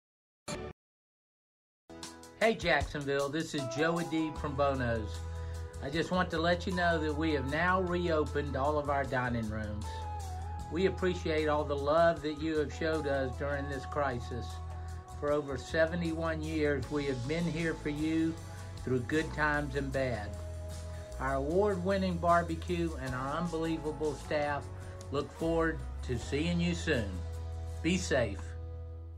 Hey 2.38 2.54
Jacksonville, 2.54 3.28
this 3.28 3.54
is 3.54 3.62
Joe 3.76 3.94
Adib 3.94 4.38
from 4.38 4.54
Bono's. 4.54 5.10
I 5.84 5.90
just 5.90 6.10
want 6.10 6.30
to 6.30 6.38
let 6.38 6.66
you 6.66 6.72
know 6.72 6.98
that 6.98 7.14
we 7.14 7.34
have 7.34 7.52
now 7.52 7.82
reopened 7.82 8.56
all 8.56 8.78
of 8.78 8.88
our 8.88 9.04
dining 9.04 9.50
rooms. 9.50 9.84
We 10.72 10.86
appreciate 10.86 11.46
all 11.46 11.62
the 11.62 11.76
love 11.76 12.22
that 12.22 12.40
you 12.40 12.56
have 12.56 12.72
showed 12.72 13.06
us 13.06 13.36
during 13.36 13.68
this 13.68 13.84
crisis. 13.84 14.46
For 15.20 15.30
over 15.30 15.58
71 15.58 16.40
years, 16.40 16.90
we 16.90 17.04
have 17.04 17.28
been 17.28 17.44
here 17.44 17.74
for 17.74 17.90
you 17.90 18.34
through 18.82 19.00
good 19.00 19.30
times 19.34 19.76
and 19.76 19.92
bad. 19.92 20.30
Our 21.20 21.34
award 21.34 21.84
winning 21.84 22.16
barbecue 22.16 22.90
and 23.02 23.14
our 23.14 23.36
unbelievable 23.36 24.14
staff 24.14 24.64
look 25.12 25.30
forward 25.38 25.78
to 26.06 26.18
seeing 26.18 26.62
you 26.62 26.74
soon. 26.74 27.10
Be 27.82 27.98
safe. 27.98 28.40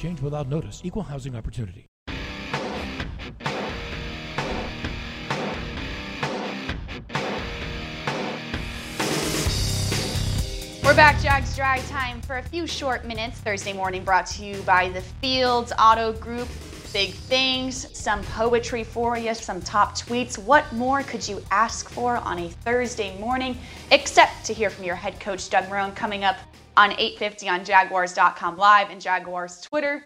change 0.00 0.22
without 0.22 0.48
notice. 0.48 0.80
Equal 0.82 1.02
housing 1.02 1.36
opportunity. 1.36 1.86
We're 10.82 10.96
back, 10.96 11.20
Jags 11.20 11.54
Drive 11.54 11.86
Time, 11.88 12.20
for 12.22 12.38
a 12.38 12.42
few 12.42 12.66
short 12.66 13.04
minutes. 13.04 13.38
Thursday 13.38 13.72
morning 13.72 14.02
brought 14.02 14.26
to 14.28 14.44
you 14.44 14.60
by 14.62 14.88
the 14.88 15.00
Fields 15.00 15.72
Auto 15.78 16.12
Group. 16.14 16.48
Big 16.92 17.12
things, 17.12 17.86
some 17.96 18.22
poetry 18.24 18.82
for 18.82 19.16
you, 19.16 19.32
some 19.32 19.60
top 19.60 19.96
tweets. 19.96 20.36
What 20.36 20.72
more 20.72 21.04
could 21.04 21.28
you 21.28 21.40
ask 21.52 21.88
for 21.88 22.16
on 22.16 22.40
a 22.40 22.48
Thursday 22.48 23.16
morning 23.20 23.56
except 23.92 24.44
to 24.46 24.52
hear 24.52 24.70
from 24.70 24.84
your 24.84 24.96
head 24.96 25.20
coach, 25.20 25.48
Doug 25.48 25.66
Marrone, 25.66 25.94
coming 25.94 26.24
up 26.24 26.36
on 26.80 26.92
850 26.92 27.48
on 27.50 27.62
Jaguars.com 27.62 28.56
Live 28.56 28.88
and 28.88 29.02
Jaguars 29.02 29.60
Twitter. 29.60 30.02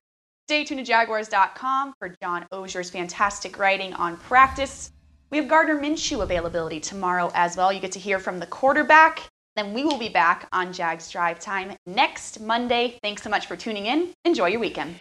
Stay 0.48 0.64
tuned 0.64 0.80
to 0.80 0.84
Jaguars.com 0.84 1.94
for 2.00 2.12
John 2.20 2.46
Oehser's 2.52 2.90
fantastic 2.90 3.58
writing 3.58 3.94
on 3.94 4.16
practice. 4.16 4.90
We 5.30 5.38
have 5.38 5.46
Gardner 5.46 5.80
Minshew 5.80 6.22
availability 6.22 6.80
tomorrow 6.80 7.30
as 7.34 7.56
well. 7.56 7.72
You 7.72 7.78
get 7.78 7.92
to 7.92 8.00
hear 8.00 8.18
from 8.18 8.40
the 8.40 8.46
quarterback. 8.46 9.22
Then 9.54 9.72
we 9.72 9.84
will 9.84 9.98
be 9.98 10.08
back 10.08 10.48
on 10.52 10.72
Jags 10.72 11.08
Drive 11.10 11.38
Time 11.38 11.76
next 11.87 12.40
Monday. 12.40 12.98
Thanks 13.02 13.22
so 13.22 13.30
much 13.30 13.46
for 13.46 13.54
tuning 13.54 13.87
in. 13.87 14.12
Enjoy 14.24 14.48
your 14.48 14.60
weekend. 14.60 14.98